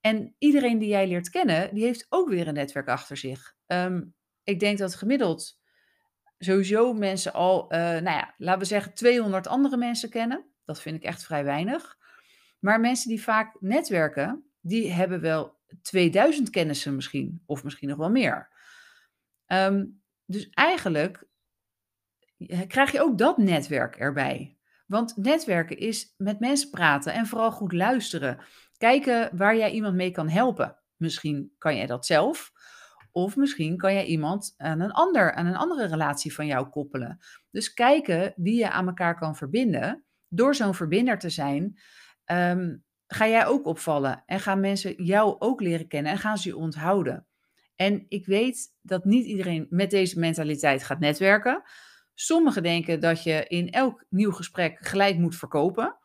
En 0.00 0.34
iedereen 0.38 0.78
die 0.78 0.88
jij 0.88 1.08
leert 1.08 1.30
kennen, 1.30 1.74
die 1.74 1.84
heeft 1.84 2.06
ook 2.08 2.28
weer 2.28 2.48
een 2.48 2.54
netwerk 2.54 2.88
achter 2.88 3.16
zich. 3.16 3.54
Um, 3.66 4.14
ik 4.42 4.60
denk 4.60 4.78
dat 4.78 4.94
gemiddeld 4.94 5.58
sowieso 6.38 6.92
mensen 6.92 7.32
al, 7.32 7.72
uh, 7.72 7.78
nou 7.78 8.04
ja, 8.04 8.34
laten 8.38 8.60
we 8.60 8.66
zeggen 8.66 8.94
200 8.94 9.46
andere 9.46 9.76
mensen 9.76 10.10
kennen. 10.10 10.44
Dat 10.64 10.80
vind 10.80 10.96
ik 10.96 11.02
echt 11.02 11.24
vrij 11.24 11.44
weinig. 11.44 11.98
Maar 12.58 12.80
mensen 12.80 13.08
die 13.08 13.22
vaak 13.22 13.60
netwerken, 13.60 14.50
die 14.60 14.92
hebben 14.92 15.20
wel 15.20 15.58
2000 15.82 16.50
kennissen 16.50 16.94
misschien, 16.94 17.42
of 17.46 17.64
misschien 17.64 17.88
nog 17.88 17.98
wel 17.98 18.10
meer. 18.10 18.48
Um, 19.46 20.02
dus 20.24 20.48
eigenlijk 20.50 21.24
krijg 22.66 22.92
je 22.92 23.00
ook 23.00 23.18
dat 23.18 23.38
netwerk 23.38 23.96
erbij. 23.96 24.53
Want 24.86 25.16
netwerken 25.16 25.78
is 25.78 26.14
met 26.16 26.40
mensen 26.40 26.70
praten 26.70 27.12
en 27.12 27.26
vooral 27.26 27.52
goed 27.52 27.72
luisteren. 27.72 28.38
Kijken 28.76 29.36
waar 29.36 29.56
jij 29.56 29.70
iemand 29.70 29.94
mee 29.94 30.10
kan 30.10 30.28
helpen. 30.28 30.76
Misschien 30.96 31.54
kan 31.58 31.76
jij 31.76 31.86
dat 31.86 32.06
zelf. 32.06 32.52
Of 33.12 33.36
misschien 33.36 33.76
kan 33.76 33.94
jij 33.94 34.04
iemand 34.04 34.54
aan 34.56 34.80
een 34.80 34.92
ander, 34.92 35.34
aan 35.34 35.46
een 35.46 35.56
andere 35.56 35.86
relatie 35.86 36.34
van 36.34 36.46
jou 36.46 36.68
koppelen. 36.68 37.18
Dus 37.50 37.72
kijken 37.72 38.32
wie 38.36 38.58
je 38.58 38.70
aan 38.70 38.86
elkaar 38.86 39.18
kan 39.18 39.36
verbinden. 39.36 40.04
Door 40.28 40.54
zo'n 40.54 40.74
verbinder 40.74 41.18
te 41.18 41.30
zijn, 41.30 41.80
um, 42.26 42.84
ga 43.06 43.28
jij 43.28 43.46
ook 43.46 43.66
opvallen. 43.66 44.22
En 44.26 44.40
gaan 44.40 44.60
mensen 44.60 45.04
jou 45.04 45.36
ook 45.38 45.60
leren 45.60 45.88
kennen 45.88 46.12
en 46.12 46.18
gaan 46.18 46.38
ze 46.38 46.48
je 46.48 46.56
onthouden. 46.56 47.26
En 47.76 48.06
ik 48.08 48.26
weet 48.26 48.74
dat 48.82 49.04
niet 49.04 49.26
iedereen 49.26 49.66
met 49.70 49.90
deze 49.90 50.18
mentaliteit 50.18 50.84
gaat 50.84 50.98
netwerken. 50.98 51.62
Sommigen 52.14 52.62
denken 52.62 53.00
dat 53.00 53.22
je 53.22 53.44
in 53.48 53.70
elk 53.70 54.04
nieuw 54.08 54.32
gesprek 54.32 54.78
gelijk 54.80 55.16
moet 55.16 55.36
verkopen. 55.36 55.96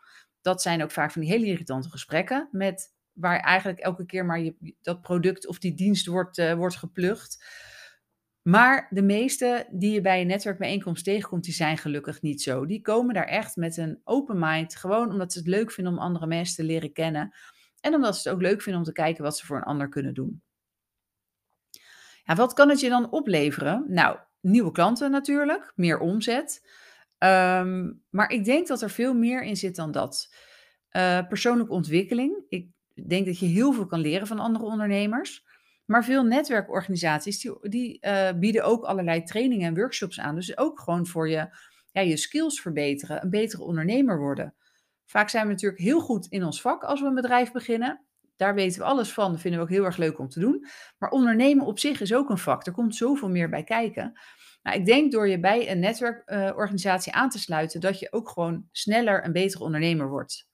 Dat 0.42 0.62
zijn 0.62 0.84
ook 0.84 0.92
vaak 0.92 1.12
van 1.12 1.22
die 1.22 1.32
hele 1.32 1.46
irritante 1.46 1.90
gesprekken 1.90 2.50
met 2.52 2.98
waar 3.14 3.40
eigenlijk 3.40 3.80
elke 3.80 4.06
keer 4.06 4.26
maar 4.26 4.40
je, 4.40 4.76
dat 4.82 5.02
product 5.02 5.48
of 5.48 5.60
die 5.60 5.74
dienst 5.74 6.06
wordt, 6.06 6.38
uh, 6.38 6.54
wordt 6.54 6.76
geplucht. 6.76 7.46
Maar 8.42 8.88
de 8.90 9.02
meeste 9.02 9.68
die 9.72 9.92
je 9.92 10.02
bij 10.02 10.22
een 10.22 10.28
netwerkbijeenkomst 10.28 11.04
tegenkomt, 11.04 11.44
die 11.44 11.54
zijn 11.54 11.78
gelukkig 11.78 12.22
niet 12.22 12.42
zo. 12.42 12.66
Die 12.66 12.82
komen 12.82 13.14
daar 13.14 13.28
echt 13.28 13.56
met 13.56 13.78
een 13.78 14.02
open 14.04 14.40
mind, 14.40 14.76
gewoon 14.76 15.12
omdat 15.12 15.34
ze 15.34 15.40
het 15.40 15.48
leuk 15.48 15.72
vinden 15.72 15.94
om 15.94 16.00
andere 16.00 16.28
mensen 16.28 16.56
te 16.56 16.64
leren 16.64 16.94
kennen. 16.94 17.34
En 17.80 17.94
omdat 17.94 18.18
ze 18.18 18.28
het 18.28 18.38
ook 18.38 18.44
leuk 18.44 18.62
vinden 18.62 18.82
om 18.82 18.88
te 18.88 18.94
kijken 18.94 19.24
wat 19.24 19.38
ze 19.38 19.46
voor 19.46 19.58
een 19.58 19.64
ander 19.64 19.90
kunnen 19.90 20.14
doen. 20.14 20.42
Ja, 22.24 22.36
wat 22.36 22.54
kan 22.54 22.70
het 22.70 22.80
je 22.80 22.90
dan 22.90 23.12
opleveren? 23.12 23.86
Nou, 23.88 24.20
nieuwe 24.42 24.72
klanten 24.72 25.12
natuurlijk, 25.12 25.72
meer 25.76 26.00
omzet. 26.00 26.68
Um, 27.24 28.04
maar 28.10 28.30
ik 28.32 28.46
denk 28.46 28.68
dat 28.68 28.82
er 28.82 28.90
veel 28.90 29.14
meer 29.14 29.44
in 29.44 29.58
zit 29.58 29.76
dan 29.76 29.92
dat. 29.92 30.34
Uh, 30.92 31.28
persoonlijke 31.28 31.74
ontwikkeling. 31.74 32.44
Ik 32.50 32.70
denk 33.08 33.26
dat 33.26 33.40
je 33.40 33.46
heel 33.46 33.74
veel 33.74 33.86
kan 33.86 34.00
leren 34.00 34.28
van 34.28 34.40
andere 34.40 34.66
ondernemers. 34.66 35.46
Maar 35.86 36.04
veel 36.04 36.24
netwerkorganisaties 36.24 37.40
die, 37.40 37.70
die 37.70 37.98
uh, 38.02 38.30
bieden 38.36 38.64
ook 38.64 38.84
allerlei 38.84 39.24
trainingen 39.24 39.68
en 39.68 39.76
workshops 39.76 40.20
aan. 40.20 40.36
Dus 40.36 40.58
ook 40.58 40.80
gewoon 40.80 41.08
voor 41.08 41.30
je, 41.30 41.58
ja, 41.92 42.02
je 42.02 42.18
skills 42.18 42.62
verbeteren, 42.62 43.24
een 43.24 43.30
betere 43.30 43.64
ondernemer 43.64 44.20
worden. 44.20 44.54
Vaak 45.06 45.30
zijn 45.30 45.46
we 45.46 45.52
natuurlijk 45.52 45.82
heel 45.82 46.00
goed 46.00 46.28
in 46.28 46.44
ons 46.44 46.62
vak 46.62 46.84
als 46.84 47.02
we 47.02 47.08
een 47.08 47.14
bedrijf 47.14 47.52
beginnen. 47.52 48.02
Daar 48.40 48.56
weten 48.56 48.80
we 48.80 48.86
alles 48.86 49.14
van. 49.14 49.32
Dat 49.32 49.42
vinden 49.42 49.60
we 49.60 49.66
ook 49.66 49.72
heel 49.72 49.86
erg 49.86 49.98
leuk 49.98 50.20
om 50.20 50.30
te 50.30 50.40
doen. 50.40 50.66
Maar 50.98 51.10
ondernemen 51.10 51.66
op 51.66 51.80
zich 51.80 52.02
is 52.02 52.14
ook 52.14 52.30
een 52.30 52.38
vak. 52.38 52.66
Er 52.66 52.72
komt 52.72 52.96
zoveel 52.96 53.30
meer 53.30 53.50
bij 53.50 53.64
kijken. 53.64 54.20
Nou, 54.64 54.78
ik 54.80 54.86
denk 54.86 55.12
door 55.12 55.28
je 55.28 55.40
bij 55.40 55.72
een 55.72 55.80
netwerkorganisatie 55.80 57.14
aan 57.14 57.30
te 57.30 57.40
sluiten, 57.40 57.82
dat 57.82 58.00
je 58.00 58.12
ook 58.12 58.30
gewoon 58.30 58.68
sneller 58.72 59.26
een 59.26 59.32
betere 59.32 59.64
ondernemer 59.64 60.10
wordt. 60.10 60.48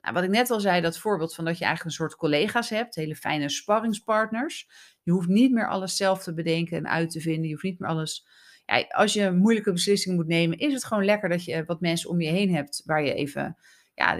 Nou, 0.00 0.14
wat 0.14 0.24
ik 0.24 0.30
net 0.30 0.50
al 0.50 0.60
zei, 0.60 0.80
dat 0.80 0.98
voorbeeld 0.98 1.34
van 1.34 1.44
dat 1.44 1.58
je 1.58 1.64
eigenlijk 1.64 1.94
een 1.94 2.04
soort 2.04 2.16
collega's 2.16 2.68
hebt, 2.68 2.94
hele 2.94 3.16
fijne 3.16 3.48
sparringspartners. 3.48 4.68
Je 5.02 5.12
hoeft 5.12 5.28
niet 5.28 5.52
meer 5.52 5.68
alles 5.68 5.96
zelf 5.96 6.22
te 6.22 6.34
bedenken 6.34 6.76
en 6.76 6.88
uit 6.88 7.10
te 7.10 7.20
vinden. 7.20 7.44
Je 7.44 7.52
hoeft 7.52 7.64
niet 7.64 7.78
meer 7.78 7.88
alles. 7.88 8.26
Ja, 8.64 8.84
als 8.88 9.12
je 9.12 9.22
een 9.22 9.36
moeilijke 9.36 9.72
beslissing 9.72 10.16
moet 10.16 10.26
nemen, 10.26 10.58
is 10.58 10.72
het 10.72 10.84
gewoon 10.84 11.04
lekker 11.04 11.28
dat 11.28 11.44
je 11.44 11.64
wat 11.64 11.80
mensen 11.80 12.10
om 12.10 12.20
je 12.20 12.30
heen 12.30 12.54
hebt 12.54 12.82
waar 12.84 13.04
je 13.04 13.14
even 13.14 13.56
ja, 13.94 14.16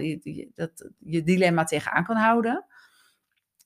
dat, 0.55 0.91
je 0.99 1.23
dilemma 1.23 1.65
tegenaan 1.65 2.05
kan 2.05 2.17
houden. 2.17 2.67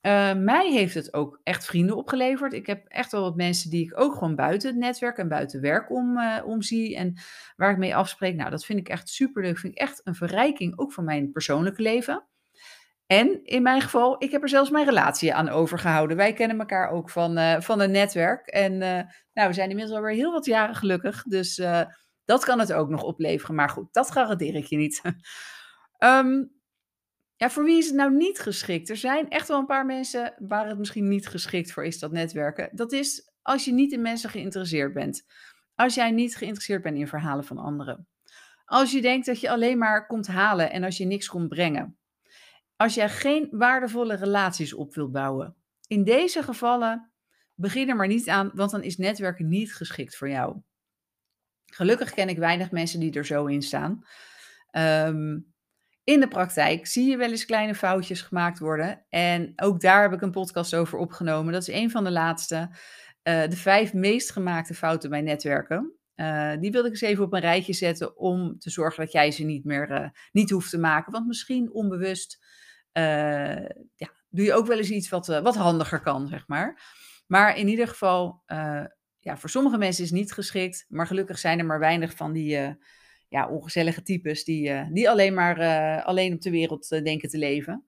Uh, 0.08 0.34
mij 0.34 0.72
heeft 0.72 0.94
het 0.94 1.14
ook 1.14 1.40
echt 1.42 1.64
vrienden 1.64 1.96
opgeleverd. 1.96 2.52
Ik 2.52 2.66
heb 2.66 2.86
echt 2.86 3.12
wel 3.12 3.22
wat 3.22 3.36
mensen 3.36 3.70
die 3.70 3.84
ik 3.84 4.00
ook 4.00 4.12
gewoon 4.12 4.34
buiten 4.34 4.68
het 4.68 4.78
netwerk 4.78 5.18
en 5.18 5.28
buiten 5.28 5.60
werk 5.60 5.90
om, 5.90 6.18
uh, 6.18 6.36
om 6.44 6.62
zie 6.62 6.96
en 6.96 7.14
waar 7.56 7.70
ik 7.70 7.78
mee 7.78 7.96
afspreek. 7.96 8.36
Nou, 8.36 8.50
dat 8.50 8.64
vind 8.64 8.78
ik 8.78 8.88
echt 8.88 9.08
super 9.08 9.42
leuk. 9.42 9.58
Vind 9.58 9.74
ik 9.74 9.80
echt 9.80 10.00
een 10.04 10.14
verrijking 10.14 10.78
ook 10.78 10.92
van 10.92 11.04
mijn 11.04 11.32
persoonlijke 11.32 11.82
leven. 11.82 12.24
En 13.06 13.44
in 13.44 13.62
mijn 13.62 13.80
geval, 13.80 14.22
ik 14.22 14.30
heb 14.30 14.42
er 14.42 14.48
zelfs 14.48 14.70
mijn 14.70 14.84
relatie 14.86 15.34
aan 15.34 15.48
overgehouden. 15.48 16.16
Wij 16.16 16.32
kennen 16.32 16.58
elkaar 16.58 16.90
ook 16.90 17.10
van, 17.10 17.38
uh, 17.38 17.60
van 17.60 17.80
een 17.80 17.90
netwerk. 17.90 18.46
En 18.46 18.78
nou, 19.32 19.48
we 19.48 19.52
zijn 19.52 19.70
inmiddels 19.70 19.96
alweer 19.96 20.14
heel 20.14 20.32
wat 20.32 20.44
jaren 20.44 20.74
gelukkig. 20.74 21.22
Dus 21.22 21.62
dat 22.24 22.44
kan 22.44 22.58
het 22.58 22.72
ook 22.72 22.88
nog 22.88 23.02
opleveren. 23.02 23.54
Maar 23.54 23.70
goed, 23.70 23.92
dat 23.92 24.10
garandeer 24.10 24.54
ik 24.54 24.66
je 24.66 24.76
niet. 24.76 25.02
um, 25.98 26.50
Ja, 27.38 27.50
voor 27.50 27.64
wie 27.64 27.78
is 27.78 27.86
het 27.86 27.94
nou 27.94 28.16
niet 28.16 28.38
geschikt? 28.38 28.88
Er 28.88 28.96
zijn 28.96 29.28
echt 29.28 29.48
wel 29.48 29.58
een 29.58 29.66
paar 29.66 29.86
mensen 29.86 30.34
waar 30.38 30.68
het 30.68 30.78
misschien 30.78 31.08
niet 31.08 31.28
geschikt 31.28 31.72
voor 31.72 31.84
is, 31.84 31.98
dat 31.98 32.12
netwerken. 32.12 32.70
Dat 32.72 32.92
is 32.92 33.32
als 33.42 33.64
je 33.64 33.72
niet 33.72 33.92
in 33.92 34.02
mensen 34.02 34.30
geïnteresseerd 34.30 34.92
bent. 34.92 35.24
Als 35.74 35.94
jij 35.94 36.10
niet 36.10 36.36
geïnteresseerd 36.36 36.82
bent 36.82 36.96
in 36.96 37.08
verhalen 37.08 37.44
van 37.44 37.58
anderen. 37.58 38.08
Als 38.64 38.92
je 38.92 39.00
denkt 39.00 39.26
dat 39.26 39.40
je 39.40 39.50
alleen 39.50 39.78
maar 39.78 40.06
komt 40.06 40.26
halen 40.26 40.70
en 40.70 40.84
als 40.84 40.96
je 40.96 41.04
niks 41.04 41.28
komt 41.28 41.48
brengen. 41.48 41.98
Als 42.76 42.94
jij 42.94 43.08
geen 43.08 43.48
waardevolle 43.50 44.14
relaties 44.14 44.74
op 44.74 44.94
wilt 44.94 45.12
bouwen. 45.12 45.56
In 45.86 46.04
deze 46.04 46.42
gevallen 46.42 47.12
begin 47.54 47.88
er 47.88 47.96
maar 47.96 48.06
niet 48.06 48.28
aan, 48.28 48.50
want 48.54 48.70
dan 48.70 48.82
is 48.82 48.96
netwerken 48.96 49.48
niet 49.48 49.74
geschikt 49.74 50.16
voor 50.16 50.28
jou. 50.28 50.60
Gelukkig 51.64 52.10
ken 52.10 52.28
ik 52.28 52.38
weinig 52.38 52.70
mensen 52.70 53.00
die 53.00 53.12
er 53.12 53.26
zo 53.26 53.46
in 53.46 53.62
staan. 53.62 54.06
Um, 54.72 55.56
in 56.08 56.20
de 56.20 56.28
praktijk 56.28 56.86
zie 56.86 57.10
je 57.10 57.16
wel 57.16 57.30
eens 57.30 57.44
kleine 57.44 57.74
foutjes 57.74 58.22
gemaakt 58.22 58.58
worden. 58.58 59.04
En 59.08 59.52
ook 59.56 59.80
daar 59.80 60.02
heb 60.02 60.12
ik 60.12 60.20
een 60.20 60.30
podcast 60.30 60.74
over 60.74 60.98
opgenomen. 60.98 61.52
Dat 61.52 61.68
is 61.68 61.74
een 61.74 61.90
van 61.90 62.04
de 62.04 62.10
laatste. 62.10 62.56
Uh, 62.56 63.46
de 63.48 63.56
vijf 63.56 63.92
meest 63.92 64.30
gemaakte 64.30 64.74
fouten 64.74 65.10
bij 65.10 65.20
netwerken. 65.20 65.92
Uh, 66.16 66.52
die 66.60 66.70
wilde 66.70 66.86
ik 66.86 66.92
eens 66.92 67.00
even 67.00 67.24
op 67.24 67.32
een 67.32 67.40
rijtje 67.40 67.72
zetten 67.72 68.16
om 68.16 68.58
te 68.58 68.70
zorgen 68.70 69.04
dat 69.04 69.12
jij 69.12 69.30
ze 69.30 69.44
niet 69.44 69.64
meer 69.64 69.90
uh, 69.90 70.08
niet 70.32 70.50
hoeft 70.50 70.70
te 70.70 70.78
maken. 70.78 71.12
Want 71.12 71.26
misschien 71.26 71.72
onbewust 71.72 72.38
ja, 72.92 74.12
doe 74.28 74.44
je 74.44 74.54
ook 74.54 74.66
wel 74.66 74.78
eens 74.78 74.90
iets 74.90 75.08
wat, 75.08 75.26
wat 75.26 75.56
handiger 75.56 76.00
kan, 76.00 76.28
zeg 76.28 76.46
maar. 76.46 76.82
Maar 77.26 77.56
in 77.56 77.68
ieder 77.68 77.88
geval, 77.88 78.42
ja, 79.18 79.36
voor 79.36 79.50
sommige 79.50 79.78
mensen 79.78 80.04
is 80.04 80.10
het 80.10 80.18
niet 80.18 80.32
geschikt. 80.32 80.84
Maar 80.88 81.06
gelukkig 81.06 81.38
zijn 81.38 81.58
er 81.58 81.66
maar 81.66 81.78
weinig 81.78 82.14
van 82.14 82.32
die 82.32 82.76
ja, 83.28 83.48
ongezellige 83.48 84.02
types 84.02 84.44
die, 84.44 84.92
die 84.92 85.10
alleen 85.10 85.34
maar 85.34 86.02
alleen 86.02 86.32
op 86.32 86.40
de 86.40 86.50
wereld 86.50 86.88
denken 86.88 87.28
te 87.28 87.38
leven. 87.38 87.84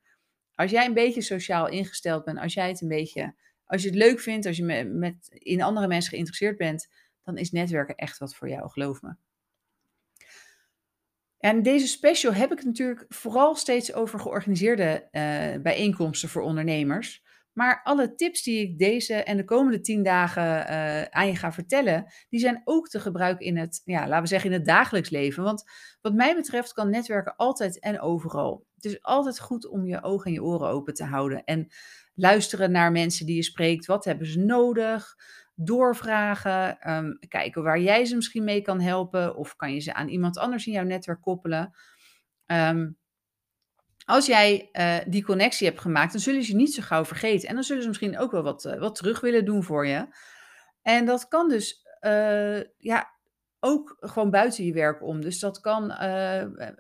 Als 0.55 0.71
jij 0.71 0.87
een 0.87 0.95
beetje 0.95 1.21
sociaal 1.21 1.69
ingesteld 1.69 2.25
bent, 2.25 2.39
als 2.39 2.55
jij 2.55 2.69
het 2.69 2.81
een 2.81 2.89
beetje, 2.89 3.35
als 3.65 3.83
je 3.83 3.89
het 3.89 3.97
leuk 3.99 4.21
vindt, 4.21 4.47
als 4.47 4.57
je 4.57 4.85
met, 4.85 5.29
in 5.31 5.63
andere 5.63 5.87
mensen 5.87 6.11
geïnteresseerd 6.11 6.57
bent, 6.57 6.89
dan 7.25 7.37
is 7.37 7.51
netwerken 7.51 7.95
echt 7.95 8.19
wat 8.19 8.35
voor 8.35 8.49
jou, 8.49 8.71
geloof 8.71 9.03
me. 9.03 9.15
En 11.39 11.63
deze 11.63 11.87
special 11.87 12.33
heb 12.33 12.53
ik 12.53 12.65
natuurlijk 12.65 13.05
vooral 13.09 13.55
steeds 13.55 13.93
over 13.93 14.21
georganiseerde 14.21 15.09
bijeenkomsten 15.63 16.29
voor 16.29 16.43
ondernemers. 16.43 17.23
Maar 17.61 17.81
alle 17.83 18.15
tips 18.15 18.43
die 18.43 18.61
ik 18.61 18.79
deze 18.79 19.15
en 19.15 19.37
de 19.37 19.45
komende 19.45 19.81
tien 19.81 20.03
dagen 20.03 20.43
uh, 20.43 21.03
aan 21.03 21.27
je 21.27 21.37
ga 21.37 21.53
vertellen, 21.53 22.13
die 22.29 22.41
zijn 22.41 22.63
ook 22.65 22.89
te 22.89 23.01
gebruiken 23.01 23.47
in 23.47 23.57
het, 23.57 23.81
ja, 23.85 24.07
laten 24.07 24.23
we 24.23 24.29
zeggen, 24.29 24.51
in 24.51 24.57
het 24.57 24.67
dagelijks 24.67 25.11
leven. 25.11 25.43
Want 25.43 25.65
wat 26.01 26.15
mij 26.15 26.35
betreft 26.35 26.73
kan 26.73 26.91
netwerken 26.91 27.37
altijd 27.37 27.79
en 27.79 28.01
overal. 28.01 28.67
Het 28.75 28.85
is 28.85 29.03
altijd 29.03 29.41
goed 29.41 29.69
om 29.69 29.87
je 29.87 30.03
ogen 30.03 30.27
en 30.27 30.33
je 30.33 30.43
oren 30.43 30.69
open 30.69 30.95
te 30.95 31.05
houden 31.05 31.45
en 31.45 31.69
luisteren 32.15 32.71
naar 32.71 32.93
mensen 32.93 33.27
die 33.27 33.37
je 33.37 33.43
spreekt. 33.43 33.87
Wat 33.87 34.05
hebben 34.05 34.27
ze 34.27 34.39
nodig? 34.39 35.17
doorvragen, 35.63 36.91
um, 36.93 37.19
kijken 37.29 37.63
waar 37.63 37.81
jij 37.81 38.05
ze 38.05 38.17
misschien 38.17 38.45
mee 38.45 38.63
kan 38.63 38.81
helpen 38.81 39.37
of 39.37 39.57
kan 39.57 39.75
je 39.75 39.81
ze 39.81 39.95
aan 39.95 40.09
iemand 40.09 40.39
anders 40.39 40.67
in 40.67 40.73
jouw 40.73 40.85
netwerk 40.85 41.21
koppelen. 41.21 41.73
Um, 42.47 43.00
als 44.11 44.27
jij 44.27 44.69
uh, 44.73 44.97
die 45.07 45.25
connectie 45.25 45.67
hebt 45.67 45.81
gemaakt, 45.81 46.13
dan 46.13 46.21
zullen 46.21 46.43
ze 46.43 46.51
je 46.51 46.57
niet 46.57 46.75
zo 46.75 46.83
gauw 46.83 47.05
vergeten 47.05 47.49
en 47.49 47.55
dan 47.55 47.65
zullen 47.65 47.83
ze 47.83 47.89
misschien 47.89 48.19
ook 48.19 48.31
wel 48.31 48.43
wat, 48.43 48.65
uh, 48.65 48.79
wat 48.79 48.95
terug 48.95 49.21
willen 49.21 49.45
doen 49.45 49.63
voor 49.63 49.87
je. 49.87 50.07
En 50.83 51.05
dat 51.07 51.29
kan 51.29 51.49
dus 51.49 51.87
uh, 52.01 52.61
ja, 52.77 53.11
ook 53.61 53.97
gewoon 54.01 54.31
buiten 54.31 54.65
je 54.65 54.73
werk 54.73 55.03
om. 55.03 55.21
Dus 55.21 55.39
dat 55.39 55.61
kan 55.61 55.91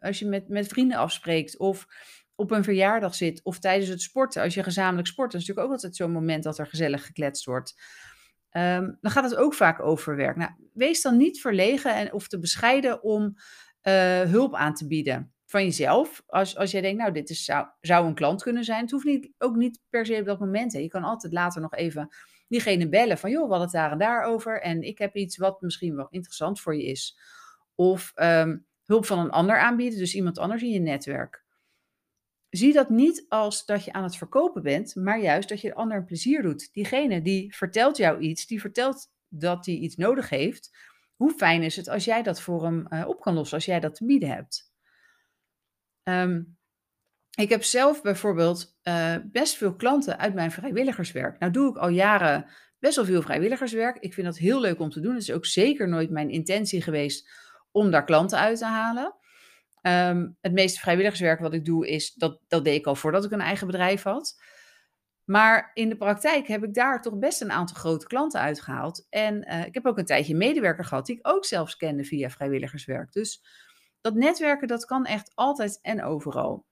als 0.01 0.19
je 0.19 0.27
met, 0.27 0.49
met 0.49 0.69
vrienden 0.69 0.99
afspreekt 0.99 1.59
of 1.59 1.87
op 2.35 2.51
een 2.51 2.65
verjaardag 2.65 3.15
zit 3.15 3.41
of 3.43 3.59
tijdens 3.59 3.89
het 3.89 4.03
sporten. 4.03 4.43
Als 4.43 4.55
je 4.55 4.63
gezamenlijk 4.63 5.09
sport, 5.09 5.33
dat 5.33 5.41
is 5.41 5.47
natuurlijk 5.47 5.75
ook 5.75 5.83
altijd 5.83 5.97
zo'n 5.97 6.13
moment 6.13 6.43
dat 6.43 6.59
er 6.59 6.67
gezellig 6.67 7.07
gekletst 7.07 7.45
wordt. 7.45 7.75
Um, 8.53 8.99
dan 9.01 9.11
gaat 9.11 9.25
het 9.25 9.37
ook 9.37 9.55
vaak 9.55 9.81
over 9.81 10.17
werk. 10.17 10.37
Nou, 10.37 10.51
wees 10.73 11.03
dan 11.03 11.17
niet 11.17 11.41
verlegen 11.41 11.95
en, 11.95 12.13
of 12.13 12.29
te 12.29 12.39
bescheiden 12.39 13.03
om 13.03 13.35
hulp 14.31 14.55
aan 14.55 14.75
te 14.75 14.87
bieden 14.87 15.35
van 15.51 15.65
jezelf. 15.65 16.23
Als, 16.27 16.57
als 16.57 16.71
jij 16.71 16.81
denkt, 16.81 16.99
nou, 16.99 17.13
dit 17.13 17.31
is, 17.31 17.45
zou, 17.45 17.67
zou 17.81 18.07
een 18.07 18.15
klant 18.15 18.43
kunnen 18.43 18.65
zijn. 18.65 18.81
Het 18.81 18.91
hoeft 18.91 19.05
niet, 19.05 19.31
ook 19.39 19.57
niet 19.57 19.81
per 19.89 20.07
se 20.07 20.21
op 20.21 20.25
dat 20.25 20.41
moment. 20.41 20.73
Hè. 20.73 20.79
Je 20.79 20.89
kan 20.89 21.03
altijd 21.03 21.33
later 21.33 21.61
nog 21.61 21.75
even 21.75 22.09
diegene 22.49 22.89
bellen 22.89 23.19
van, 23.19 23.31
joh, 23.31 23.41
hadden 23.41 23.61
het 23.61 23.71
daar 23.71 23.93
en 23.93 23.99
daar 23.99 24.23
over. 24.23 24.61
En 24.61 24.83
ik 24.83 24.99
heb 24.99 25.17
iets 25.17 25.37
wat 25.37 25.61
misschien 25.61 25.97
wel 25.97 26.09
interessant 26.11 26.61
voor 26.61 26.77
je 26.77 26.85
is. 26.85 27.19
Of 27.75 28.13
um, 28.17 28.67
hulp 28.85 29.07
van 29.07 29.19
een 29.19 29.31
ander 29.31 29.59
aanbieden, 29.59 29.99
dus 29.99 30.15
iemand 30.15 30.39
anders 30.39 30.63
in 30.63 30.71
je 30.71 30.81
netwerk. 30.81 31.45
Zie 32.49 32.73
dat 32.73 32.91
niet 32.91 33.25
als 33.29 33.65
dat 33.65 33.85
je 33.85 33.93
aan 33.93 34.03
het 34.03 34.17
verkopen 34.17 34.63
bent, 34.63 34.95
maar 34.95 35.21
juist 35.21 35.49
dat 35.49 35.61
je 35.61 35.69
de 35.69 35.75
ander 35.75 35.97
een 35.97 36.05
plezier 36.05 36.43
doet. 36.43 36.73
Diegene 36.73 37.23
die 37.23 37.57
vertelt 37.57 37.97
jou 37.97 38.21
iets, 38.21 38.47
die 38.47 38.61
vertelt 38.61 39.07
dat 39.29 39.67
hij 39.67 39.75
iets 39.75 39.97
nodig 39.97 40.29
heeft. 40.29 40.77
Hoe 41.17 41.33
fijn 41.33 41.63
is 41.63 41.77
het 41.77 41.89
als 41.89 42.05
jij 42.05 42.23
dat 42.23 42.41
voor 42.41 42.65
hem 42.65 42.87
uh, 42.91 43.09
op 43.09 43.21
kan 43.21 43.35
lossen, 43.35 43.57
als 43.57 43.67
jij 43.67 43.81
dat 43.81 43.95
te 43.95 44.05
bieden 44.05 44.29
hebt? 44.29 44.70
Um, 46.05 46.59
ik 47.37 47.49
heb 47.49 47.63
zelf 47.63 48.03
bijvoorbeeld 48.03 48.79
uh, 48.83 49.17
best 49.25 49.57
veel 49.57 49.77
klanten 49.77 50.19
uit 50.19 50.35
mijn 50.35 50.51
vrijwilligerswerk. 50.51 51.39
Nou 51.39 51.53
doe 51.53 51.71
ik 51.71 51.77
al 51.77 51.89
jaren 51.89 52.51
best 52.79 52.97
wel 52.97 53.05
veel 53.05 53.23
vrijwilligerswerk. 53.23 53.97
Ik 53.97 54.15
vind 54.15 54.27
dat 54.27 54.39
heel 54.39 54.61
leuk 54.61 54.81
om 54.81 54.91
te 54.91 55.01
doen. 55.01 55.13
Het 55.13 55.23
is 55.23 55.33
ook 55.33 55.47
zeker 55.47 55.89
nooit 55.89 56.11
mijn 56.11 56.31
intentie 56.31 56.83
geweest 56.83 57.31
om 57.71 57.91
daar 57.91 58.05
klanten 58.05 58.39
uit 58.39 58.59
te 58.59 58.65
halen. 58.65 59.15
Um, 59.83 60.37
het 60.41 60.53
meeste 60.53 60.81
vrijwilligerswerk 60.81 61.41
wat 61.41 61.55
ik 61.55 61.65
doe 61.65 61.89
is, 61.89 62.15
dat, 62.15 62.41
dat 62.49 62.65
deed 62.65 62.79
ik 62.79 62.87
al 62.87 62.95
voordat 62.95 63.25
ik 63.25 63.31
een 63.31 63.41
eigen 63.41 63.67
bedrijf 63.67 64.03
had. 64.03 64.43
Maar 65.25 65.71
in 65.75 65.89
de 65.89 65.97
praktijk 65.97 66.47
heb 66.47 66.65
ik 66.65 66.75
daar 66.75 67.03
toch 67.03 67.19
best 67.19 67.41
een 67.41 67.53
aantal 67.53 67.77
grote 67.77 68.07
klanten 68.07 68.41
uitgehaald. 68.41 69.07
En 69.11 69.47
uh, 69.49 69.67
ik 69.67 69.75
heb 69.75 69.87
ook 69.87 69.99
een 69.99 70.05
tijdje 70.05 70.37
medewerker 70.37 70.85
gehad 70.85 71.07
die 71.07 71.17
ik 71.17 71.29
ook 71.29 71.45
zelfs 71.45 71.77
kende 71.77 72.05
via 72.05 72.31
vrijwilligerswerk. 72.31 73.13
Dus 73.13 73.43
dat 74.01 74.15
netwerken, 74.15 74.69
dat 74.69 74.85
kan 74.85 75.05
echt 75.05 75.33
altijd 75.35 75.79
en 75.83 76.03
overal. 76.03 76.67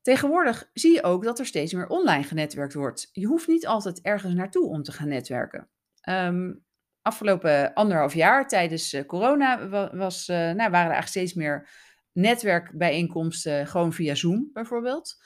Tegenwoordig 0.00 0.70
zie 0.72 0.92
je 0.92 1.02
ook 1.02 1.24
dat 1.24 1.38
er 1.38 1.46
steeds 1.46 1.72
meer 1.72 1.88
online 1.88 2.22
genetwerkt 2.22 2.74
wordt. 2.74 3.08
Je 3.12 3.26
hoeft 3.26 3.48
niet 3.48 3.66
altijd 3.66 4.00
ergens 4.00 4.34
naartoe 4.34 4.68
om 4.68 4.82
te 4.82 4.92
gaan 4.92 5.08
netwerken. 5.08 5.68
Um, 6.08 6.64
afgelopen 7.02 7.74
anderhalf 7.74 8.14
jaar 8.14 8.48
tijdens 8.48 8.94
uh, 8.94 9.04
corona 9.04 9.68
was, 9.96 10.28
uh, 10.28 10.36
nou, 10.36 10.56
waren 10.56 10.70
er 10.70 10.72
eigenlijk 10.72 11.06
steeds 11.06 11.34
meer 11.34 11.68
netwerkbijeenkomsten 12.12 13.66
gewoon 13.66 13.92
via 13.92 14.14
Zoom 14.14 14.50
bijvoorbeeld. 14.52 15.16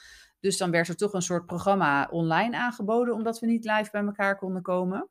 Dus 0.41 0.57
dan 0.57 0.71
werd 0.71 0.89
er 0.89 0.97
toch 0.97 1.13
een 1.13 1.23
soort 1.23 1.47
programma 1.47 2.09
online 2.11 2.57
aangeboden, 2.57 3.15
omdat 3.15 3.39
we 3.39 3.47
niet 3.47 3.65
live 3.65 3.91
bij 3.91 4.03
elkaar 4.03 4.37
konden 4.37 4.63
komen. 4.63 5.09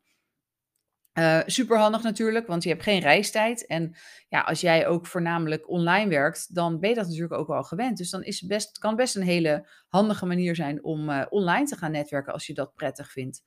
Uh, 1.19 1.39
super 1.45 1.77
handig 1.77 2.03
natuurlijk, 2.03 2.47
want 2.47 2.63
je 2.63 2.69
hebt 2.69 2.83
geen 2.83 2.99
reistijd. 2.99 3.65
En 3.65 3.95
ja, 4.29 4.41
als 4.41 4.61
jij 4.61 4.87
ook 4.87 5.07
voornamelijk 5.07 5.69
online 5.69 6.09
werkt, 6.09 6.55
dan 6.55 6.79
ben 6.79 6.89
je 6.89 6.95
dat 6.95 7.05
natuurlijk 7.05 7.33
ook 7.33 7.49
al 7.49 7.63
gewend. 7.63 7.97
Dus 7.97 8.09
dan 8.09 8.23
is 8.23 8.41
best, 8.41 8.77
kan 8.77 8.95
best 8.95 9.15
een 9.15 9.21
hele 9.21 9.69
handige 9.87 10.25
manier 10.25 10.55
zijn 10.55 10.83
om 10.83 11.09
uh, 11.09 11.25
online 11.29 11.65
te 11.65 11.77
gaan 11.77 11.91
netwerken 11.91 12.33
als 12.33 12.47
je 12.47 12.53
dat 12.53 12.75
prettig 12.75 13.11
vindt. 13.11 13.43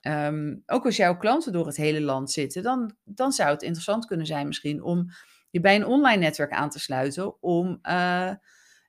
Um, 0.00 0.62
ook 0.66 0.84
als 0.84 0.96
jouw 0.96 1.16
klanten 1.16 1.52
door 1.52 1.66
het 1.66 1.76
hele 1.76 2.00
land 2.00 2.30
zitten, 2.30 2.62
dan, 2.62 2.96
dan 3.04 3.32
zou 3.32 3.50
het 3.50 3.62
interessant 3.62 4.06
kunnen 4.06 4.26
zijn 4.26 4.46
misschien 4.46 4.82
om 4.82 5.06
je 5.50 5.60
bij 5.60 5.76
een 5.76 5.86
online 5.86 6.20
netwerk 6.20 6.52
aan 6.52 6.70
te 6.70 6.78
sluiten. 6.78 7.42
Om, 7.42 7.78
uh, 7.82 8.30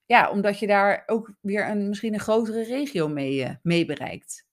ja, 0.05 0.29
omdat 0.31 0.59
je 0.59 0.67
daar 0.67 1.03
ook 1.05 1.33
weer 1.41 1.69
een, 1.69 1.87
misschien 1.87 2.13
een 2.13 2.19
grotere 2.19 2.63
regio 2.63 3.07
mee, 3.07 3.59
mee 3.61 3.85
bereikt. 3.85 4.45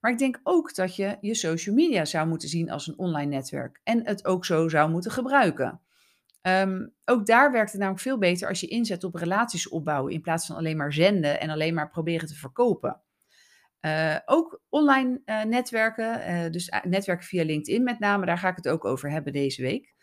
Maar 0.00 0.10
ik 0.10 0.18
denk 0.18 0.40
ook 0.42 0.74
dat 0.74 0.96
je 0.96 1.16
je 1.20 1.34
social 1.34 1.74
media 1.74 2.04
zou 2.04 2.28
moeten 2.28 2.48
zien 2.48 2.70
als 2.70 2.86
een 2.86 2.98
online 2.98 3.34
netwerk. 3.34 3.80
En 3.84 4.06
het 4.06 4.24
ook 4.24 4.44
zo 4.44 4.68
zou 4.68 4.90
moeten 4.90 5.10
gebruiken. 5.10 5.80
Um, 6.42 6.94
ook 7.04 7.26
daar 7.26 7.52
werkt 7.52 7.70
het 7.70 7.80
namelijk 7.80 8.02
veel 8.02 8.18
beter 8.18 8.48
als 8.48 8.60
je 8.60 8.66
inzet 8.66 9.04
op 9.04 9.14
relaties 9.14 9.68
opbouwen. 9.68 10.12
In 10.12 10.20
plaats 10.20 10.46
van 10.46 10.56
alleen 10.56 10.76
maar 10.76 10.92
zenden 10.92 11.40
en 11.40 11.50
alleen 11.50 11.74
maar 11.74 11.90
proberen 11.90 12.28
te 12.28 12.34
verkopen. 12.34 13.02
Uh, 13.80 14.16
ook 14.24 14.60
online 14.68 15.20
uh, 15.24 15.44
netwerken, 15.44 16.30
uh, 16.30 16.50
dus 16.50 16.72
netwerken 16.82 17.26
via 17.26 17.44
LinkedIn 17.44 17.82
met 17.82 17.98
name, 17.98 18.26
daar 18.26 18.38
ga 18.38 18.48
ik 18.48 18.56
het 18.56 18.68
ook 18.68 18.84
over 18.84 19.10
hebben 19.10 19.32
deze 19.32 19.62
week. 19.62 19.94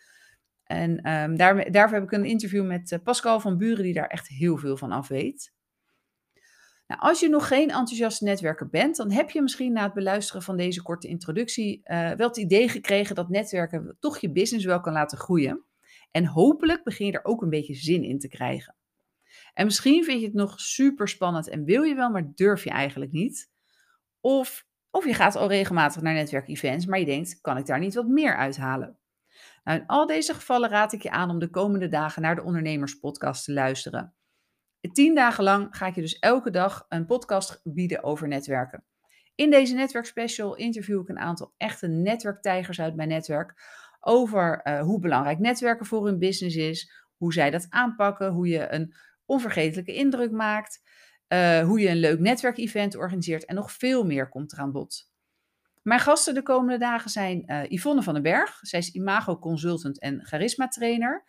En 0.64 1.10
um, 1.10 1.36
daar, 1.36 1.70
daarvoor 1.70 1.98
heb 1.98 2.06
ik 2.06 2.12
een 2.12 2.24
interview 2.24 2.66
met 2.66 2.98
Pascal 3.04 3.40
van 3.40 3.58
Buren, 3.58 3.84
die 3.84 3.94
daar 3.94 4.06
echt 4.06 4.28
heel 4.28 4.56
veel 4.56 4.76
van 4.76 4.92
af 4.92 5.08
weet. 5.08 5.54
Nou, 6.86 7.00
als 7.00 7.20
je 7.20 7.28
nog 7.28 7.48
geen 7.48 7.70
enthousiaste 7.70 8.24
netwerker 8.24 8.68
bent, 8.68 8.96
dan 8.96 9.10
heb 9.10 9.30
je 9.30 9.42
misschien 9.42 9.72
na 9.72 9.82
het 9.82 9.92
beluisteren 9.92 10.42
van 10.42 10.56
deze 10.56 10.82
korte 10.82 11.08
introductie 11.08 11.80
wel 11.84 12.28
het 12.28 12.36
idee 12.36 12.68
gekregen 12.68 13.14
dat 13.14 13.28
netwerken 13.28 13.96
toch 14.00 14.18
je 14.18 14.32
business 14.32 14.64
wel 14.64 14.80
kan 14.80 14.92
laten 14.92 15.18
groeien. 15.18 15.64
En 16.10 16.26
hopelijk 16.26 16.84
begin 16.84 17.06
je 17.06 17.12
er 17.12 17.24
ook 17.24 17.42
een 17.42 17.50
beetje 17.50 17.74
zin 17.74 18.04
in 18.04 18.18
te 18.18 18.28
krijgen. 18.28 18.76
En 19.54 19.64
misschien 19.64 20.04
vind 20.04 20.20
je 20.20 20.26
het 20.26 20.34
nog 20.34 20.60
super 20.60 21.08
spannend 21.08 21.48
en 21.48 21.64
wil 21.64 21.82
je 21.82 21.94
wel, 21.94 22.10
maar 22.10 22.32
durf 22.34 22.64
je 22.64 22.70
eigenlijk 22.70 23.12
niet. 23.12 23.50
Of, 24.20 24.66
of 24.90 25.04
je 25.06 25.14
gaat 25.14 25.36
al 25.36 25.48
regelmatig 25.48 26.02
naar 26.02 26.14
netwerkevents, 26.14 26.86
maar 26.86 26.98
je 26.98 27.04
denkt, 27.04 27.40
kan 27.40 27.56
ik 27.56 27.66
daar 27.66 27.78
niet 27.78 27.94
wat 27.94 28.06
meer 28.06 28.36
uithalen? 28.36 28.98
Nou, 29.64 29.78
in 29.78 29.86
al 29.86 30.06
deze 30.06 30.34
gevallen 30.34 30.70
raad 30.70 30.92
ik 30.92 31.02
je 31.02 31.10
aan 31.10 31.30
om 31.30 31.38
de 31.38 31.50
komende 31.50 31.88
dagen 31.88 32.22
naar 32.22 32.34
de 32.34 32.42
Ondernemerspodcast 32.42 33.44
te 33.44 33.52
luisteren. 33.52 34.14
Tien 34.92 35.14
dagen 35.14 35.44
lang 35.44 35.68
ga 35.70 35.86
ik 35.86 35.94
je 35.94 36.00
dus 36.00 36.18
elke 36.18 36.50
dag 36.50 36.86
een 36.88 37.06
podcast 37.06 37.60
bieden 37.64 38.02
over 38.02 38.28
netwerken. 38.28 38.84
In 39.34 39.50
deze 39.50 39.74
netwerkspecial 39.74 40.56
interview 40.56 41.00
ik 41.00 41.08
een 41.08 41.18
aantal 41.18 41.54
echte 41.56 41.88
netwerktijgers 41.88 42.80
uit 42.80 42.96
mijn 42.96 43.08
netwerk 43.08 43.54
over 44.00 44.60
uh, 44.64 44.80
hoe 44.80 45.00
belangrijk 45.00 45.38
netwerken 45.38 45.86
voor 45.86 46.06
hun 46.06 46.18
business 46.18 46.56
is, 46.56 46.92
hoe 47.16 47.32
zij 47.32 47.50
dat 47.50 47.66
aanpakken, 47.68 48.32
hoe 48.32 48.48
je 48.48 48.72
een 48.72 48.94
onvergetelijke 49.24 49.94
indruk 49.94 50.30
maakt, 50.30 50.82
uh, 51.28 51.60
hoe 51.60 51.80
je 51.80 51.88
een 51.88 52.00
leuk 52.00 52.18
netwerkevent 52.18 52.96
organiseert 52.96 53.44
en 53.44 53.54
nog 53.54 53.72
veel 53.72 54.04
meer 54.04 54.28
komt 54.28 54.52
er 54.52 54.58
aan 54.58 54.72
bod. 54.72 55.10
Mijn 55.82 56.00
gasten 56.00 56.34
de 56.34 56.42
komende 56.42 56.78
dagen 56.78 57.10
zijn 57.10 57.42
uh, 57.46 57.70
Yvonne 57.70 58.02
van 58.02 58.14
den 58.14 58.22
Berg. 58.22 58.58
Zij 58.60 58.78
is 58.78 58.90
imago 58.90 59.38
consultant 59.38 60.00
en 60.00 60.24
charisma 60.24 60.68
trainer. 60.68 61.24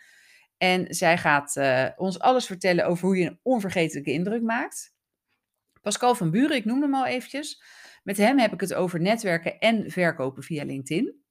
En 0.58 0.96
zij 0.96 1.18
gaat 1.18 1.56
uh, 1.56 1.88
ons 1.96 2.20
alles 2.20 2.46
vertellen 2.46 2.86
over 2.86 3.06
hoe 3.06 3.18
je 3.18 3.26
een 3.26 3.40
onvergetelijke 3.44 4.12
indruk 4.12 4.42
maakt. 4.42 4.96
Pascal 5.82 6.16
van 6.16 6.32
Buren, 6.32 6.56
ik 6.56 6.66
noem 6.66 6.82
hem 6.82 6.96
al 6.96 7.06
eventjes. 7.06 7.64
Met 8.04 8.18
hem 8.18 8.40
heb 8.40 8.54
ik 8.54 8.60
het 8.60 8.74
over 8.74 9.02
netwerken 9.02 9.60
en 9.60 9.92
verkopen 9.92 10.44
via 10.44 10.64
LinkedIn. 10.64 11.26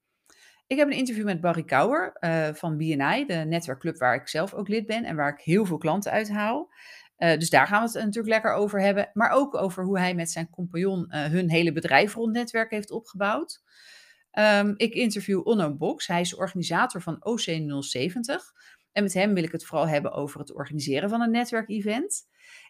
Ik 0.67 0.77
heb 0.77 0.87
een 0.89 0.97
interview 0.97 1.25
met 1.25 1.41
Barry 1.41 1.65
Kouwer 1.65 2.17
uh, 2.21 2.49
van 2.53 2.77
BNI, 2.77 3.27
de 3.27 3.35
netwerkclub 3.35 3.99
waar 3.99 4.15
ik 4.15 4.29
zelf 4.29 4.55
ook 4.55 4.69
lid 4.69 4.87
ben 4.87 5.05
en 5.05 5.17
waar 5.17 5.33
ik 5.33 5.41
heel 5.41 5.65
veel 5.65 5.79
klanten 5.79 6.12
uithaal. 6.12 6.73
Uh, 7.19 7.39
dus 7.39 7.51
daar 7.51 7.67
gaan 7.67 7.81
we 7.83 7.87
het 7.87 8.05
natuurlijk 8.05 8.35
lekker 8.35 8.53
over 8.53 8.81
hebben. 8.81 9.11
Maar 9.12 9.31
ook 9.31 9.55
over 9.55 9.85
hoe 9.85 9.99
hij 9.99 10.15
met 10.15 10.31
zijn 10.31 10.51
compagnon 10.51 11.07
hun 11.09 11.51
hele 11.51 11.73
bedrijf 11.73 12.15
rond 12.15 12.33
netwerk 12.33 12.71
heeft 12.71 12.91
opgebouwd. 12.91 13.62
Um, 14.39 14.75
ik 14.77 14.95
interview 14.95 15.47
Onno 15.47 15.75
Box. 15.75 16.07
Hij 16.07 16.21
is 16.21 16.35
organisator 16.35 17.03
van 17.03 17.17
OC070. 17.17 18.35
En 18.96 19.02
met 19.02 19.14
hem 19.14 19.35
wil 19.35 19.42
ik 19.42 19.52
het 19.52 19.64
vooral 19.64 19.88
hebben 19.88 20.12
over 20.12 20.40
het 20.40 20.54
organiseren 20.54 21.09
van 21.09 21.20
een 21.20 21.30
netwerkevent. 21.30 22.26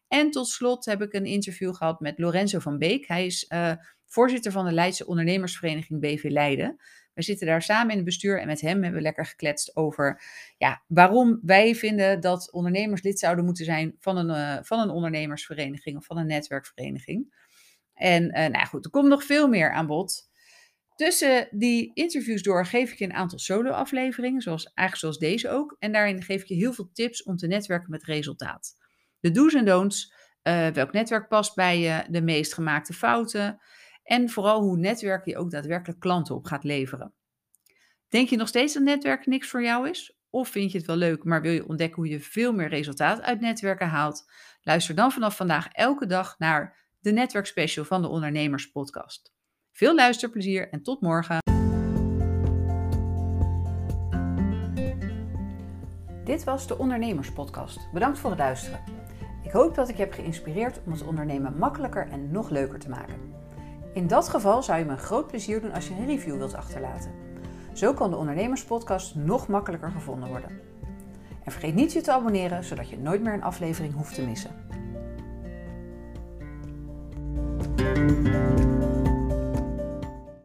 En 0.09 0.31
tot 0.31 0.49
slot 0.49 0.85
heb 0.85 1.03
ik 1.03 1.13
een 1.13 1.25
interview 1.25 1.75
gehad 1.75 2.01
met 2.01 2.19
Lorenzo 2.19 2.59
van 2.59 2.79
Beek. 2.79 3.07
Hij 3.07 3.27
is 3.27 3.51
uh, 3.53 3.73
voorzitter 4.07 4.53
van 4.53 4.65
de 4.65 4.73
Leidse 4.73 5.07
ondernemersvereniging 5.07 6.01
BV 6.01 6.25
Leiden. 6.29 6.77
We 7.15 7.23
zitten 7.23 7.47
daar 7.47 7.63
samen 7.63 7.91
in 7.91 7.97
het 7.97 8.05
bestuur 8.05 8.41
en 8.41 8.47
met 8.47 8.61
hem 8.61 8.83
hebben 8.83 8.93
we 8.93 9.01
lekker 9.01 9.27
gekletst 9.27 9.77
over 9.77 10.23
ja, 10.59 10.83
waarom 10.87 11.41
wij 11.43 11.75
vinden 11.75 12.21
dat 12.21 12.53
ondernemers 12.53 13.03
lid 13.03 13.19
zouden 13.19 13.45
moeten 13.45 13.65
zijn 13.65 13.97
van 13.99 14.17
een, 14.17 14.59
uh, 14.59 14.63
van 14.63 14.79
een 14.79 14.91
ondernemersvereniging 14.91 15.97
of 15.97 16.05
van 16.05 16.19
een 16.19 16.27
netwerkvereniging. 16.27 17.35
En 17.95 18.25
uh, 18.25 18.47
nou 18.47 18.67
goed, 18.67 18.85
er 18.85 18.91
komt 18.91 19.09
nog 19.09 19.25
veel 19.25 19.49
meer 19.49 19.73
aan 19.73 19.87
bod. 19.87 20.29
Tussen 20.97 21.49
die 21.51 21.91
interviews 21.95 22.43
door 22.43 22.67
geef 22.67 22.93
ik 22.93 22.99
je 22.99 23.05
een 23.05 23.13
aantal 23.13 23.39
solo-afleveringen, 23.39 24.41
zoals, 24.41 24.65
eigenlijk 24.65 24.99
zoals 24.99 25.19
deze 25.19 25.49
ook. 25.49 25.77
En 25.79 25.93
daarin 25.93 26.23
geef 26.23 26.43
ik 26.43 26.49
je 26.49 26.55
heel 26.55 26.73
veel 26.73 26.91
tips 26.93 27.23
om 27.23 27.37
te 27.37 27.47
netwerken 27.47 27.91
met 27.91 28.05
resultaat. 28.05 28.77
De 29.21 29.31
do's 29.31 29.55
en 29.55 29.65
don'ts, 29.65 30.13
uh, 30.43 30.69
welk 30.69 30.93
netwerk 30.93 31.29
past 31.29 31.55
bij 31.55 31.79
je, 31.79 32.05
de 32.11 32.23
meest 32.23 32.55
gemaakte 32.55 32.93
fouten. 32.93 33.61
En 34.03 34.29
vooral 34.29 34.61
hoe 34.61 34.77
netwerken 34.77 35.33
je 35.33 35.39
ook 35.39 35.51
daadwerkelijk 35.51 36.01
klanten 36.01 36.35
op 36.35 36.45
gaat 36.45 36.65
leveren. 36.65 37.15
Denk 38.09 38.29
je 38.29 38.37
nog 38.37 38.49
steeds 38.49 38.75
dat 38.75 38.83
netwerken 38.83 39.31
niks 39.31 39.49
voor 39.49 39.63
jou 39.63 39.89
is? 39.89 40.19
Of 40.31 40.49
vind 40.49 40.73
je 40.73 40.79
het 40.79 40.87
wel 40.87 40.97
leuk, 40.97 41.25
maar 41.25 41.43
wil 41.43 41.53
je 41.53 41.69
ontdekken 41.69 41.97
hoe 41.97 42.09
je 42.09 42.21
veel 42.21 42.53
meer 42.53 42.69
resultaat 42.69 43.23
uit 43.23 43.41
netwerken 43.41 43.89
haalt? 43.89 44.31
Luister 44.63 44.95
dan 44.95 45.13
vanaf 45.13 45.37
vandaag 45.37 45.69
elke 45.69 46.07
dag 46.07 46.39
naar 46.39 46.85
de 46.99 47.13
Netwerkspecial 47.13 47.85
van 47.85 48.03
de 48.03 48.09
Ondernemers 48.09 48.71
Podcast. 48.71 49.36
Veel 49.77 49.95
luisterplezier 49.95 50.69
en 50.71 50.83
tot 50.83 51.01
morgen. 51.01 51.39
Dit 56.25 56.45
was 56.45 56.67
de 56.67 56.79
Ondernemers 56.79 57.33
Podcast. 57.33 57.93
Bedankt 57.93 58.19
voor 58.19 58.31
het 58.31 58.39
luisteren. 58.39 58.81
Ik 59.43 59.51
hoop 59.51 59.75
dat 59.75 59.89
ik 59.89 59.97
heb 59.97 60.13
geïnspireerd 60.13 60.81
om 60.85 60.93
het 60.93 61.03
ondernemen 61.03 61.59
makkelijker 61.59 62.09
en 62.09 62.31
nog 62.31 62.51
leuker 62.51 62.79
te 62.79 62.89
maken. 62.89 63.15
In 63.93 64.07
dat 64.07 64.29
geval 64.29 64.63
zou 64.63 64.79
je 64.79 64.85
me 64.85 64.91
een 64.91 64.99
groot 64.99 65.27
plezier 65.27 65.61
doen 65.61 65.73
als 65.73 65.89
je 65.89 65.95
een 65.95 66.07
review 66.07 66.37
wilt 66.37 66.55
achterlaten. 66.55 67.11
Zo 67.73 67.95
kan 67.95 68.11
de 68.11 68.17
Ondernemerspodcast 68.17 69.15
nog 69.15 69.49
makkelijker 69.49 69.91
gevonden 69.91 70.29
worden. 70.29 70.61
En 71.45 71.53
vergeet 71.53 71.75
niet 71.75 71.93
je 71.93 72.01
te 72.01 72.13
abonneren, 72.13 72.65
zodat 72.65 72.89
je 72.89 72.99
nooit 72.99 73.23
meer 73.23 73.33
een 73.33 73.43
aflevering 73.43 73.95
hoeft 73.95 74.15
te 74.15 74.27
missen. 74.27 74.65